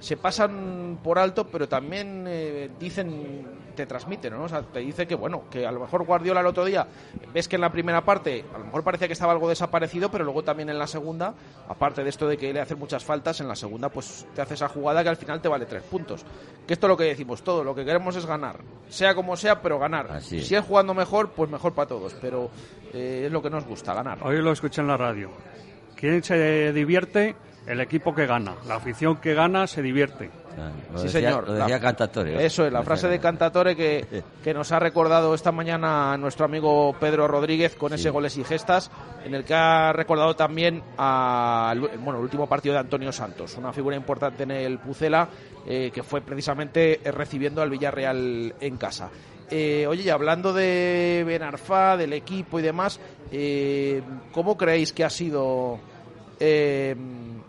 se 0.00 0.16
pasan 0.16 0.98
por 1.02 1.18
alto, 1.18 1.46
pero 1.46 1.66
también 1.66 2.26
eh, 2.28 2.70
dicen, 2.78 3.46
te 3.74 3.86
transmiten, 3.86 4.34
¿no? 4.34 4.44
O 4.44 4.48
sea, 4.48 4.62
te 4.62 4.80
dice 4.80 5.06
que, 5.06 5.14
bueno, 5.14 5.44
que 5.50 5.66
a 5.66 5.72
lo 5.72 5.80
mejor 5.80 6.04
Guardiola 6.04 6.40
el 6.40 6.46
otro 6.46 6.64
día, 6.64 6.86
ves 7.32 7.48
que 7.48 7.56
en 7.56 7.62
la 7.62 7.70
primera 7.70 8.04
parte 8.04 8.44
a 8.54 8.58
lo 8.58 8.66
mejor 8.66 8.84
parecía 8.84 9.06
que 9.06 9.14
estaba 9.14 9.32
algo 9.32 9.48
desaparecido, 9.48 10.10
pero 10.10 10.24
luego 10.24 10.44
también 10.44 10.68
en 10.68 10.78
la 10.78 10.86
segunda, 10.86 11.34
aparte 11.68 12.02
de 12.04 12.10
esto 12.10 12.28
de 12.28 12.36
que 12.36 12.52
le 12.52 12.60
hacen 12.60 12.78
muchas 12.78 13.02
faltas, 13.02 13.40
en 13.40 13.48
la 13.48 13.56
segunda 13.56 13.88
pues 13.88 14.26
te 14.34 14.42
hace 14.42 14.54
esa 14.54 14.68
jugada 14.68 15.02
que 15.02 15.08
al 15.08 15.16
final 15.16 15.40
te 15.40 15.48
vale 15.48 15.66
tres 15.66 15.82
puntos. 15.82 16.24
Que 16.66 16.74
esto 16.74 16.86
es 16.86 16.88
lo 16.88 16.96
que 16.96 17.04
decimos, 17.04 17.42
todo, 17.42 17.64
lo 17.64 17.74
que 17.74 17.84
queremos 17.84 18.14
es 18.16 18.26
ganar, 18.26 18.58
sea 18.88 19.14
como 19.14 19.36
sea, 19.36 19.60
pero 19.60 19.78
ganar. 19.78 20.10
Así 20.10 20.38
es. 20.38 20.46
Si 20.46 20.54
es 20.54 20.64
jugando 20.64 20.92
mejor, 20.94 21.30
pues 21.30 21.50
mejor 21.50 21.72
para 21.72 21.88
todos, 21.88 22.14
pero 22.20 22.50
eh, 22.92 23.24
es 23.26 23.32
lo 23.32 23.42
que 23.42 23.50
nos 23.50 23.64
gusta, 23.64 23.94
ganar. 23.94 24.18
Hoy 24.22 24.40
lo 24.42 24.52
escuché 24.52 24.82
en 24.82 24.88
la 24.88 24.96
radio. 24.98 25.30
¿Quién 26.10 26.22
se 26.22 26.72
divierte? 26.72 27.34
El 27.66 27.80
equipo 27.80 28.14
que 28.14 28.26
gana. 28.26 28.54
La 28.68 28.74
afición 28.74 29.16
que 29.16 29.32
gana 29.32 29.66
se 29.66 29.80
divierte. 29.80 30.28
Lo 30.92 30.98
Sí, 30.98 31.06
decía, 31.06 31.30
señor. 31.30 31.48
Lo 31.48 31.54
decía 31.54 31.76
La- 31.76 31.80
Cantatore. 31.80 32.44
Eso 32.44 32.66
es, 32.66 32.72
la 32.72 32.82
frase 32.82 33.08
de 33.08 33.18
Cantatore 33.18 33.74
que, 33.74 34.04
que 34.44 34.52
nos 34.52 34.70
ha 34.70 34.78
recordado 34.78 35.34
esta 35.34 35.50
mañana 35.50 36.14
nuestro 36.18 36.44
amigo 36.44 36.94
Pedro 37.00 37.26
Rodríguez 37.26 37.74
con 37.74 37.94
ese 37.94 38.10
goles 38.10 38.36
y 38.36 38.44
gestas, 38.44 38.90
en 39.24 39.34
el 39.34 39.44
que 39.44 39.54
ha 39.54 39.94
recordado 39.94 40.36
también 40.36 40.82
a, 40.98 41.74
bueno, 42.00 42.18
el 42.18 42.24
último 42.24 42.46
partido 42.46 42.74
de 42.74 42.80
Antonio 42.80 43.10
Santos, 43.10 43.56
una 43.56 43.72
figura 43.72 43.96
importante 43.96 44.42
en 44.42 44.50
el 44.50 44.78
Pucela, 44.78 45.26
eh, 45.66 45.90
que 45.92 46.02
fue 46.02 46.20
precisamente 46.20 47.00
recibiendo 47.02 47.62
al 47.62 47.70
Villarreal 47.70 48.54
en 48.60 48.76
casa. 48.76 49.08
Eh, 49.50 49.86
oye, 49.88 50.02
y 50.04 50.08
hablando 50.10 50.52
de 50.52 51.24
Benarfá, 51.26 51.96
del 51.96 52.12
equipo 52.12 52.58
y 52.58 52.62
demás, 52.62 53.00
eh, 53.32 54.02
¿cómo 54.32 54.56
creéis 54.58 54.92
que 54.92 55.04
ha 55.04 55.10
sido 55.10 55.78
eh, 56.46 56.94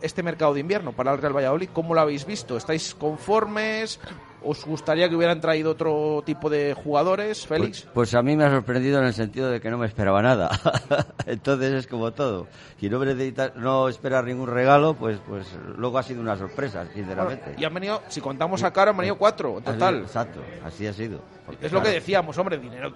este 0.01 0.23
mercado 0.23 0.53
de 0.53 0.61
invierno 0.61 0.93
para 0.93 1.11
el 1.13 1.17
Real 1.17 1.35
Valladolid? 1.35 1.69
¿Cómo 1.73 1.93
lo 1.93 2.01
habéis 2.01 2.25
visto? 2.25 2.55
¿Estáis 2.55 2.95
conformes? 2.95 3.99
¿Os 4.41 4.63
gustaría 4.63 5.09
que 5.09 5.15
hubieran 5.15 5.41
traído 5.41 5.71
otro 5.71 6.21
tipo 6.25 6.49
de 6.49 6.73
jugadores, 6.75 7.45
Félix? 7.45 7.81
Pues, 7.81 7.93
pues 7.93 8.15
a 8.15 8.21
mí 8.21 8.37
me 8.37 8.45
ha 8.45 8.51
sorprendido 8.51 8.99
en 8.99 9.05
el 9.05 9.13
sentido 9.13 9.49
de 9.49 9.59
que 9.59 9.69
no 9.69 9.77
me 9.77 9.87
esperaba 9.87 10.21
nada. 10.21 10.51
Entonces 11.25 11.73
es 11.73 11.87
como 11.87 12.13
todo. 12.13 12.47
Si 12.79 12.87
no, 12.89 13.03
necesitas, 13.03 13.55
no 13.55 13.89
esperas 13.89 14.23
ningún 14.23 14.47
regalo, 14.47 14.93
pues, 14.93 15.19
pues 15.27 15.47
luego 15.75 15.97
ha 15.97 16.03
sido 16.03 16.21
una 16.21 16.37
sorpresa, 16.37 16.85
sinceramente. 16.93 17.55
y 17.57 17.65
han 17.65 17.73
venido, 17.73 18.01
si 18.07 18.21
contamos 18.21 18.63
a 18.63 18.71
cara, 18.71 18.91
han 18.91 18.97
venido 18.97 19.17
cuatro 19.17 19.57
en 19.57 19.63
total. 19.63 20.01
Exacto, 20.03 20.41
así 20.63 20.85
ha 20.87 20.93
sido. 20.93 21.19
Porque, 21.45 21.65
Es 21.65 21.71
lo 21.71 21.81
que 21.81 21.89
decíamos, 21.89 22.37
hombre, 22.37 22.57
dinero 22.59 22.93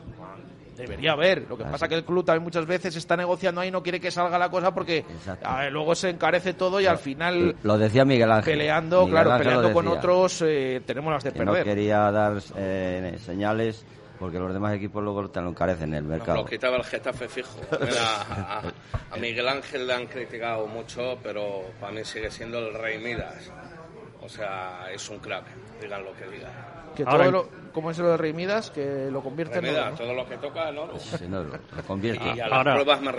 debería 0.80 1.12
haber. 1.12 1.42
Lo 1.42 1.50
que 1.56 1.64
Claro. 1.64 1.72
pasa 1.74 1.88
que 1.88 1.96
el 1.96 2.04
club 2.06 2.26
también 2.26 2.44
muchas 2.44 2.66
veces 2.66 2.96
está 2.96 3.16
negociando 3.16 3.62
ahí, 3.62 3.70
no 3.70 3.84
quiere 3.84 4.00
que 4.00 4.10
salga 4.10 4.38
la 4.40 4.50
cosa 4.50 4.74
porque 4.74 5.06
ver, 5.60 5.72
luego 5.72 5.94
se 5.94 6.10
encarece 6.10 6.54
todo 6.54 6.80
y 6.82 6.88
al 6.88 6.98
final 6.98 7.56
Lo 7.64 7.78
decía 7.78 8.06
Miguel 8.06 8.32
Ángel. 8.32 8.58
peleando, 8.58 9.02
Miguel 9.02 9.12
claro, 9.14 9.32
Ángel 9.34 9.48
peleando 9.48 9.74
con 9.74 9.88
otros 9.88 10.42
eh, 10.46 10.82
tenemos 10.86 11.14
las 11.14 11.24
de 11.24 11.32
Que 11.34 11.40
no 11.46 11.52
perder. 11.52 11.64
quería 11.76 12.10
dar 12.12 12.38
eh, 12.56 13.18
señales 13.24 13.86
porque 14.18 14.38
los 14.40 14.52
demás 14.54 14.74
equipos 14.74 15.02
luego 15.04 15.30
te 15.30 15.40
lo 15.42 15.50
encarecen 15.50 15.90
en 15.94 15.96
el 15.96 16.04
mercado. 16.04 16.40
lo 16.40 16.46
quitaba 16.46 16.76
el 16.78 16.84
Getafe 16.84 17.30
fijo. 17.30 17.58
Mira, 17.80 18.22
a, 18.30 18.62
a 19.12 19.18
Miguel 19.18 19.48
Ángel 19.48 19.88
le 19.88 19.94
han 19.94 20.08
criticado 20.08 20.68
mucho, 20.68 21.18
pero 21.24 21.62
para 21.80 21.94
mí 21.94 22.04
sigue 22.04 22.30
siendo 22.30 22.60
el 22.60 22.74
rey 22.74 22.98
Midas. 23.00 23.50
O 24.22 24.28
sea, 24.28 24.88
es 24.94 25.08
un 25.10 25.20
crack, 25.20 25.46
digan 25.82 26.04
lo 26.04 26.12
que 26.14 26.26
digan. 26.28 26.52
Que 27.04 27.10
Ahora, 27.10 27.24
todo 27.26 27.32
lo, 27.32 27.50
¿Cómo 27.72 27.92
es 27.92 27.98
lo 28.00 28.10
de 28.12 28.18
Rey 28.18 28.34
Midas? 28.34 28.72
Que 28.72 29.10
lo 29.12 29.22
convierte 29.22 29.60
en 29.60 29.66
oro, 29.68 29.92
¿no? 29.92 29.96
todo 29.96 30.14
lo 30.14 30.28
que 30.28 30.38
toca, 30.38 30.72
¿no? 30.72 30.98
Sí, 31.00 31.26
no, 31.30 31.44
lo, 31.44 31.52
lo 31.54 31.84
convierte. 31.88 32.26
Y 32.36 32.40
a 32.40 32.48
las 32.48 32.52
Ahora- 32.58 32.74
pruebas 32.74 33.02
me 33.02 33.12
lo 33.12 33.18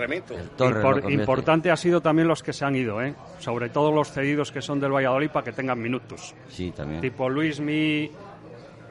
Impor- 1.01 1.11
importante 1.11 1.71
ha 1.71 1.75
sido 1.77 1.99
también 2.01 2.27
los 2.27 2.43
que 2.43 2.53
se 2.53 2.63
han 2.65 2.75
ido, 2.75 3.01
¿eh? 3.01 3.15
sobre 3.39 3.69
todo 3.69 3.91
los 3.91 4.11
cedidos 4.11 4.51
que 4.51 4.61
son 4.61 4.79
del 4.79 4.91
Valladolid 4.91 5.29
para 5.31 5.45
que 5.45 5.51
tengan 5.53 5.81
minutos, 5.81 6.35
Sí, 6.49 6.71
también. 6.71 7.01
tipo 7.01 7.27
Luismi, 7.29 8.11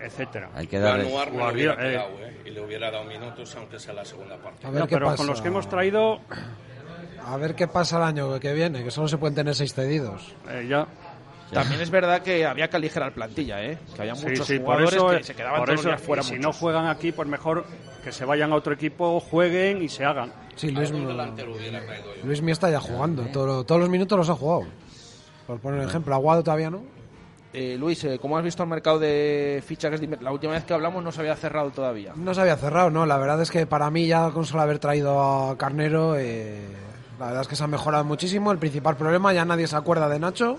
etcétera. 0.01 0.51
Hay 0.55 0.67
que 0.67 0.79
darles... 0.79 1.07
Anuar 1.07 1.31
me 1.31 1.53
hubiera 1.53 1.75
eh. 1.75 1.97
¿eh? 1.97 2.43
Y 2.47 2.51
le 2.51 2.61
hubiera 2.65 2.91
dado 2.91 3.05
minutos, 3.05 3.55
aunque 3.57 3.79
sea 3.79 3.95
la 3.95 4.05
segunda 4.05 4.37
parte. 4.39 4.67
A 4.67 4.71
ver 4.71 4.81
No, 4.81 4.87
qué 4.89 4.97
pero 4.97 5.07
pasa. 5.07 5.17
con 5.19 5.27
los 5.29 5.41
que 5.41 5.49
hemos 5.49 5.69
traído, 5.69 6.21
A 7.27 7.37
ver 7.37 7.55
qué 7.55 7.69
pasa 7.69 7.99
el 7.99 8.03
año 8.05 8.41
que 8.41 8.53
viene, 8.55 8.83
que 8.83 8.91
solo 8.91 9.07
se 9.07 9.19
pueden 9.19 9.35
tener 9.35 9.55
seis 9.55 9.75
cedidos. 9.75 10.35
eh, 10.49 10.67
ya. 10.69 10.87
También 11.53 11.81
es 11.81 11.91
verdad 11.91 12.23
que 12.23 12.47
había 12.47 12.69
que 12.69 12.77
aligerar 12.77 13.13
plantilla, 13.13 13.63
¿eh? 13.63 13.79
Que 13.95 14.03
había 14.03 14.15
Sí, 14.15 14.27
muchos 14.27 14.47
sí, 14.47 14.55
por 14.59 14.65
jugadores 14.77 14.93
eso, 14.95 15.09
que 15.09 15.17
eh, 15.17 15.23
se 15.25 15.35
quedaban 15.35 15.59
por 15.59 15.67
todos 15.69 15.81
eso, 15.81 15.89
los 15.89 15.97
días 15.99 16.07
fuera 16.07 16.23
si 16.23 16.33
no 16.35 16.49
muchos. 16.49 16.57
juegan 16.57 16.87
aquí, 16.87 17.13
pues 17.13 17.29
mejor 17.29 17.65
que 18.05 18.13
se 18.13 18.25
vayan 18.25 18.53
a 18.53 18.57
otro 18.57 18.73
equipo, 18.73 19.19
jueguen 19.21 19.83
y 19.83 19.89
se 19.89 20.05
hagan. 20.05 20.33
Sí, 20.57 20.71
Luis. 20.71 20.91
Luis 22.25 22.43
Mía 22.43 22.53
está 22.53 22.71
ya 22.71 22.81
jugando. 22.81 23.25
todo- 23.33 23.65
todos 23.65 23.81
los 23.81 23.91
minutos 23.91 24.17
los 24.19 24.29
ha 24.31 24.35
jugado. 24.35 24.65
Por 25.47 25.59
poner 25.61 25.81
un 25.81 25.89
ejemplo, 25.89 26.15
Aguado 26.15 26.43
todavía 26.45 26.71
no. 26.71 26.83
Eh, 27.53 27.77
Luis, 27.79 28.05
eh, 28.05 28.19
¿cómo 28.21 28.39
has 28.39 28.45
visto 28.45 28.63
el 28.63 28.69
mercado 28.69 29.01
de 29.01 29.61
inver- 29.69 30.21
La 30.21 30.31
última 30.31 30.53
vez 30.53 30.63
que 30.65 30.73
hablamos 30.73 31.03
no 31.03 31.11
se 31.11 31.21
había 31.21 31.35
cerrado 31.35 31.71
todavía. 31.71 32.13
No 32.15 32.33
se 32.33 32.41
había 32.43 32.57
cerrado, 32.57 32.91
¿no? 32.91 33.07
La 33.07 33.17
verdad 33.19 33.43
es 33.43 33.51
que 33.51 33.67
para 33.67 33.91
mí 33.91 34.07
ya 34.07 34.31
con 34.31 34.45
solo 34.45 34.63
haber 34.63 34.79
traído 34.79 35.21
a 35.51 35.59
Carnero, 35.59 36.15
eh, 36.17 36.61
la 37.19 37.27
verdad 37.27 37.43
es 37.43 37.49
que 37.49 37.57
se 37.57 37.65
ha 37.65 37.67
mejorado 37.67 38.05
muchísimo. 38.05 38.53
El 38.53 38.59
principal 38.59 38.97
problema, 38.97 39.33
ya 39.33 39.45
nadie 39.45 39.67
se 39.67 39.75
acuerda 39.75 40.09
de 40.09 40.21
Nacho 40.21 40.59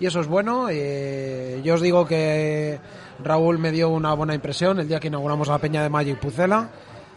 y 0.00 0.06
eso 0.06 0.20
es 0.20 0.26
bueno. 0.26 0.68
Eh, 0.70 1.60
yo 1.64 1.74
os 1.74 1.80
digo 1.80 2.06
que 2.06 2.78
Raúl 3.22 3.58
me 3.58 3.70
dio 3.70 3.88
una 3.88 4.14
buena 4.14 4.34
impresión 4.34 4.78
el 4.80 4.88
día 4.88 4.98
que 5.00 5.08
inauguramos 5.08 5.48
la 5.48 5.58
Peña 5.58 5.82
de 5.82 5.88
Magic 5.88 6.18
Pucela. 6.18 6.70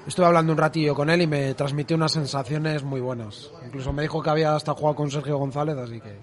Estuve 0.07 0.27
hablando 0.27 0.51
un 0.53 0.57
ratillo 0.59 0.93
con 0.93 1.09
él 1.09 1.23
y 1.23 1.27
me 1.27 1.53
transmitió 1.55 1.97
unas 1.97 2.11
sensaciones 2.11 2.83
muy 2.83 3.01
buenas. 3.01 3.49
Incluso 3.65 3.91
me 3.91 4.03
dijo 4.03 4.21
que 4.21 4.29
había 4.29 4.55
hasta 4.55 4.73
jugado 4.73 4.95
con 4.95 5.09
Sergio 5.09 5.37
González, 5.37 5.75
así 5.77 5.99
que 5.99 6.15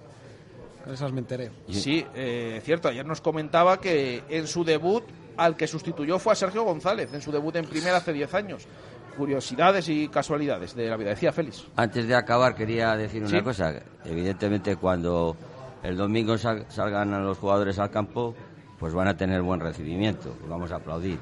con 0.84 0.94
esas 0.94 1.12
me 1.12 1.18
enteré. 1.20 1.50
Sí, 1.68 2.06
eh, 2.14 2.60
cierto. 2.64 2.88
Ayer 2.88 3.04
nos 3.04 3.20
comentaba 3.20 3.80
que 3.80 4.22
en 4.28 4.46
su 4.46 4.62
debut 4.64 5.02
al 5.36 5.56
que 5.56 5.66
sustituyó 5.66 6.18
fue 6.20 6.32
a 6.34 6.36
Sergio 6.36 6.62
González, 6.62 7.12
en 7.12 7.20
su 7.22 7.32
debut 7.32 7.56
en 7.56 7.64
primera 7.64 7.96
hace 7.96 8.12
10 8.12 8.34
años. 8.34 8.68
Curiosidades 9.16 9.88
y 9.88 10.08
casualidades 10.08 10.74
de 10.76 10.88
la 10.88 10.96
vida. 10.96 11.10
Decía 11.10 11.32
Félix. 11.32 11.64
Antes 11.76 12.06
de 12.06 12.14
acabar 12.14 12.54
quería 12.54 12.96
decir 12.96 13.22
una 13.22 13.30
Sí. 13.38 13.42
cosa. 13.42 13.74
Evidentemente 14.04 14.76
cuando 14.76 15.36
el 15.82 15.96
domingo 15.96 16.38
sal- 16.38 16.66
salgan 16.68 17.10
los 17.24 17.38
jugadores 17.38 17.78
al 17.78 17.90
campo, 17.90 18.34
pues 18.78 18.92
van 18.94 19.08
a 19.08 19.16
tener 19.16 19.42
buen 19.42 19.60
recibimiento, 19.60 20.34
vamos 20.48 20.72
a 20.72 20.76
aplaudir. 20.76 21.18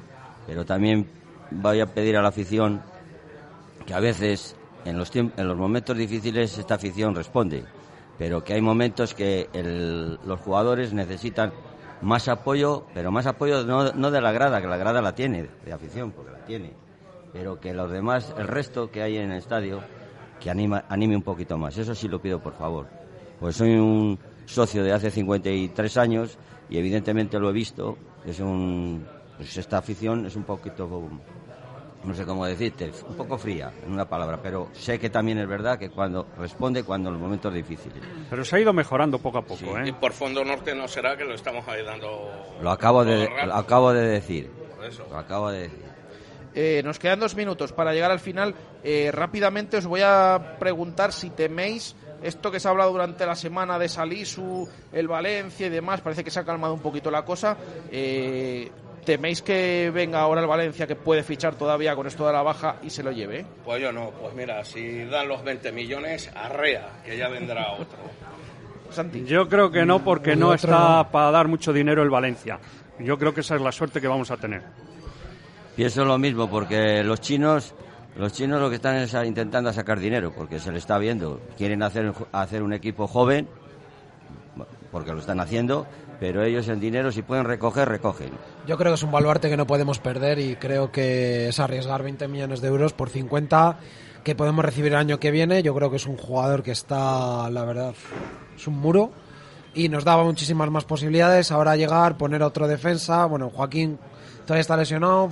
Pero 0.47 0.65
también 0.65 1.07
voy 1.51 1.79
a 1.79 1.85
pedir 1.85 2.17
a 2.17 2.21
la 2.21 2.29
afición 2.29 2.81
que 3.85 3.93
a 3.93 3.99
veces 3.99 4.55
en 4.85 4.97
los, 4.97 5.15
en 5.15 5.31
los 5.47 5.57
momentos 5.57 5.97
difíciles 5.97 6.57
esta 6.57 6.75
afición 6.75 7.15
responde, 7.15 7.63
pero 8.17 8.43
que 8.43 8.53
hay 8.53 8.61
momentos 8.61 9.13
que 9.13 9.47
los 10.25 10.39
jugadores 10.39 10.93
necesitan 10.93 11.51
más 12.01 12.27
apoyo, 12.27 12.83
pero 12.93 13.11
más 13.11 13.27
apoyo 13.27 13.63
no, 13.63 13.91
no 13.93 14.09
de 14.11 14.21
la 14.21 14.31
grada, 14.31 14.59
que 14.61 14.67
la 14.67 14.77
grada 14.77 15.01
la 15.01 15.13
tiene, 15.13 15.47
de 15.65 15.73
afición, 15.73 16.11
porque 16.11 16.31
la 16.31 16.45
tiene, 16.45 16.71
pero 17.31 17.59
que 17.59 17.73
los 17.73 17.91
demás, 17.91 18.33
el 18.37 18.47
resto 18.47 18.89
que 18.89 19.03
hay 19.03 19.17
en 19.17 19.31
el 19.31 19.37
estadio, 19.37 19.81
que 20.39 20.49
anima, 20.49 20.83
anime 20.89 21.15
un 21.15 21.21
poquito 21.21 21.57
más. 21.59 21.77
Eso 21.77 21.93
sí 21.93 22.07
lo 22.07 22.19
pido, 22.19 22.39
por 22.39 22.53
favor. 22.53 22.87
Pues 23.39 23.55
soy 23.55 23.73
un 23.75 24.17
socio 24.51 24.83
de 24.83 24.91
hace 24.91 25.09
53 25.11 25.97
años 25.97 26.37
y 26.69 26.77
evidentemente 26.77 27.39
lo 27.39 27.49
he 27.49 27.53
visto. 27.53 27.97
Es 28.25 28.39
un, 28.39 29.05
pues 29.37 29.57
esta 29.57 29.77
afición 29.77 30.25
es 30.25 30.35
un 30.35 30.43
poquito, 30.43 31.09
no 32.03 32.13
sé 32.13 32.25
cómo 32.25 32.45
decirte, 32.45 32.91
un 33.07 33.15
poco 33.15 33.37
fría, 33.37 33.71
en 33.85 33.91
una 33.91 34.07
palabra, 34.07 34.39
pero 34.41 34.69
sé 34.73 34.99
que 34.99 35.09
también 35.09 35.39
es 35.39 35.47
verdad 35.47 35.79
que 35.79 35.89
cuando 35.89 36.27
responde 36.37 36.83
cuando 36.83 37.09
en 37.09 37.13
los 37.13 37.21
momentos 37.21 37.53
difíciles. 37.53 38.01
Pero 38.29 38.43
se 38.45 38.55
ha 38.55 38.59
ido 38.59 38.73
mejorando 38.73 39.19
poco 39.19 39.39
a 39.39 39.41
poco, 39.41 39.57
Sí. 39.57 39.65
Y 39.85 39.89
¿eh? 39.89 39.95
por 39.99 40.11
fondo 40.13 40.43
norte 40.43 40.75
no 40.75 40.87
será 40.87 41.17
que 41.17 41.25
lo 41.25 41.33
estamos 41.33 41.67
ayudando. 41.67 42.29
Lo 42.61 42.71
acabo 42.71 43.03
de, 43.03 43.29
lo 43.45 43.55
acabo 43.55 43.93
de 43.93 44.07
decir. 44.07 44.49
Por 44.75 44.85
eso. 44.85 45.05
Lo 45.09 45.17
acabo 45.17 45.49
de 45.51 45.61
decir. 45.61 45.91
Eh, 46.53 46.81
nos 46.83 46.99
quedan 46.99 47.19
dos 47.19 47.35
minutos 47.35 47.71
para 47.71 47.93
llegar 47.93 48.11
al 48.11 48.19
final. 48.19 48.53
Eh, 48.83 49.09
rápidamente 49.11 49.77
os 49.77 49.85
voy 49.85 50.01
a 50.03 50.57
preguntar 50.59 51.13
si 51.13 51.29
teméis 51.29 51.95
esto 52.21 52.51
que 52.51 52.59
se 52.59 52.67
ha 52.67 52.71
hablado 52.71 52.91
durante 52.91 53.25
la 53.25 53.35
semana 53.35 53.79
de 53.79 53.89
Salisu, 53.89 54.67
el 54.91 55.07
Valencia 55.07 55.67
y 55.67 55.69
demás. 55.69 56.01
Parece 56.01 56.23
que 56.23 56.31
se 56.31 56.39
ha 56.39 56.43
calmado 56.43 56.73
un 56.73 56.79
poquito 56.79 57.09
la 57.11 57.23
cosa. 57.23 57.57
Eh, 57.91 58.69
¿Teméis 59.05 59.41
que 59.41 59.91
venga 59.91 60.19
ahora 60.21 60.41
el 60.41 60.47
Valencia 60.47 60.85
que 60.85 60.95
puede 60.95 61.23
fichar 61.23 61.55
todavía 61.55 61.95
con 61.95 62.05
esto 62.05 62.27
de 62.27 62.33
la 62.33 62.43
baja 62.43 62.75
y 62.83 62.91
se 62.91 63.01
lo 63.01 63.11
lleve? 63.11 63.45
Pues 63.65 63.81
yo 63.81 63.91
no, 63.91 64.11
pues 64.11 64.35
mira, 64.35 64.63
si 64.63 65.05
dan 65.05 65.27
los 65.27 65.43
20 65.43 65.71
millones, 65.71 66.29
arrea, 66.35 67.01
que 67.03 67.17
ya 67.17 67.27
vendrá 67.27 67.71
otro. 67.73 67.97
Santi. 68.91 69.23
Yo 69.25 69.47
creo 69.47 69.71
que 69.71 69.85
no, 69.85 70.03
porque 70.03 70.35
no 70.35 70.53
está 70.53 70.97
no. 70.97 71.11
para 71.11 71.31
dar 71.31 71.47
mucho 71.47 71.73
dinero 71.73 72.03
el 72.03 72.09
Valencia. 72.09 72.59
Yo 72.99 73.17
creo 73.17 73.33
que 73.33 73.41
esa 73.41 73.55
es 73.55 73.61
la 73.61 73.71
suerte 73.71 73.99
que 73.99 74.07
vamos 74.07 74.29
a 74.29 74.37
tener. 74.37 74.61
Pienso 75.75 76.05
lo 76.05 76.17
mismo, 76.19 76.49
porque 76.49 77.03
los 77.03 77.21
chinos, 77.21 77.73
los 78.15 78.33
chinos 78.33 78.59
lo 78.59 78.69
que 78.69 78.75
están 78.75 78.97
es 78.97 79.13
intentando 79.25 79.71
sacar 79.71 79.99
dinero, 79.99 80.33
porque 80.35 80.59
se 80.59 80.71
le 80.71 80.77
está 80.77 80.97
viendo. 80.97 81.41
Quieren 81.57 81.81
hacer, 81.83 82.13
hacer 82.31 82.63
un 82.63 82.73
equipo 82.73 83.07
joven, 83.07 83.47
porque 84.91 85.13
lo 85.13 85.19
están 85.19 85.39
haciendo, 85.39 85.87
pero 86.19 86.43
ellos 86.43 86.67
el 86.67 86.79
dinero, 86.79 87.11
si 87.11 87.21
pueden 87.21 87.45
recoger, 87.45 87.87
recogen. 87.87 88.31
Yo 88.67 88.77
creo 88.77 88.91
que 88.91 88.95
es 88.95 89.03
un 89.03 89.11
baluarte 89.11 89.49
que 89.49 89.57
no 89.57 89.65
podemos 89.65 89.99
perder 89.99 90.39
y 90.39 90.55
creo 90.55 90.91
que 90.91 91.47
es 91.47 91.59
arriesgar 91.59 92.03
20 92.03 92.27
millones 92.27 92.61
de 92.61 92.67
euros 92.67 92.93
por 92.93 93.09
50 93.09 93.77
que 94.23 94.35
podemos 94.35 94.63
recibir 94.63 94.91
el 94.91 94.99
año 94.99 95.19
que 95.19 95.31
viene. 95.31 95.63
Yo 95.63 95.73
creo 95.73 95.89
que 95.89 95.95
es 95.95 96.05
un 96.05 96.17
jugador 96.17 96.61
que 96.61 96.71
está, 96.71 97.49
la 97.49 97.65
verdad, 97.65 97.93
es 98.55 98.67
un 98.67 98.77
muro 98.77 99.11
y 99.73 99.89
nos 99.89 100.03
daba 100.03 100.23
muchísimas 100.23 100.69
más 100.69 100.83
posibilidades. 100.83 101.51
Ahora 101.51 101.75
llegar, 101.75 102.17
poner 102.17 102.43
otro 102.43 102.67
defensa. 102.67 103.25
Bueno, 103.25 103.49
Joaquín 103.49 103.97
todavía 104.45 104.61
está 104.61 104.77
lesionado. 104.77 105.29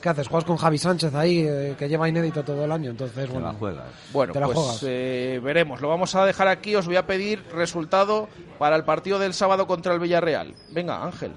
¿Qué 0.00 0.08
haces? 0.08 0.28
Juegas 0.28 0.44
con 0.44 0.56
Javi 0.56 0.78
Sánchez 0.78 1.14
ahí, 1.14 1.40
eh, 1.46 1.74
que 1.78 1.88
lleva 1.88 2.08
inédito 2.08 2.42
todo 2.42 2.64
el 2.64 2.72
año. 2.72 2.90
Entonces, 2.90 3.26
Se 3.28 3.32
la 3.34 3.40
bueno, 3.40 3.58
juegas. 3.58 3.84
Bueno, 4.12 4.32
Te 4.32 4.40
la 4.40 4.46
pues 4.46 4.58
juegas. 4.58 4.82
eh, 4.86 5.40
veremos. 5.42 5.80
Lo 5.80 5.88
vamos 5.88 6.14
a 6.14 6.24
dejar 6.24 6.48
aquí. 6.48 6.74
Os 6.74 6.86
voy 6.86 6.96
a 6.96 7.06
pedir 7.06 7.44
resultado 7.54 8.28
para 8.58 8.76
el 8.76 8.84
partido 8.84 9.18
del 9.18 9.34
sábado 9.34 9.66
contra 9.66 9.92
el 9.92 10.00
Villarreal. 10.00 10.54
Venga, 10.70 11.04
Ángel. 11.04 11.32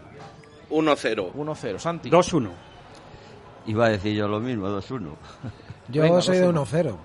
1-0. 0.70 1.34
1-0. 1.34 1.80
Santi. 1.80 2.10
2-1. 2.10 2.50
Iba 3.68 3.86
a 3.86 3.90
decir 3.90 4.16
yo 4.16 4.28
lo 4.28 4.40
mismo, 4.40 4.68
2-1. 4.68 5.10
yo 5.90 6.02
Venga, 6.02 6.22
soy 6.22 6.38
de 6.38 6.48
2-1. 6.50 6.66
1-0. 6.66 6.96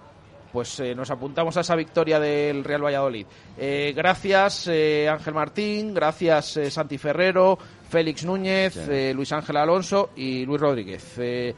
Pues 0.53 0.81
eh, 0.81 0.95
nos 0.95 1.11
apuntamos 1.11 1.57
a 1.57 1.61
esa 1.61 1.77
victoria 1.77 2.19
del 2.19 2.65
Real 2.65 2.85
Valladolid. 2.85 3.27
Eh, 3.57 3.93
gracias 3.95 4.67
eh, 4.69 5.09
Ángel 5.09 5.35
Martín, 5.35 5.95
gracias 5.95 6.57
eh, 6.57 6.71
Santi 6.71 6.99
Ferrero, 6.99 7.59
Félix 7.89 8.25
Núñez, 8.25 8.77
eh, 8.77 9.13
Luis 9.15 9.33
Ángel 9.33 9.57
Alonso 9.57 10.11
y 10.15 10.45
Luis 10.45 10.61
Rodríguez. 10.61 11.15
Eh, 11.19 11.55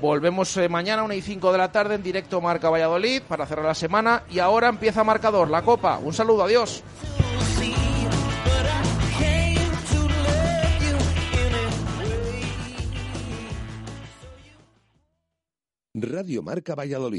volvemos 0.00 0.56
eh, 0.58 0.68
mañana 0.68 1.02
a 1.02 1.04
1 1.06 1.14
y 1.14 1.22
5 1.22 1.52
de 1.52 1.58
la 1.58 1.72
tarde 1.72 1.94
en 1.94 2.02
directo 2.02 2.40
Marca 2.40 2.68
Valladolid 2.70 3.22
para 3.26 3.46
cerrar 3.46 3.64
la 3.64 3.74
semana 3.74 4.24
y 4.30 4.38
ahora 4.38 4.68
empieza 4.68 5.02
marcador, 5.02 5.48
la 5.48 5.62
Copa. 5.62 5.98
Un 5.98 6.12
saludo, 6.12 6.44
adiós. 6.44 6.82
Radio 15.98 16.42
Marca 16.42 16.74
Valladolid. 16.74 17.14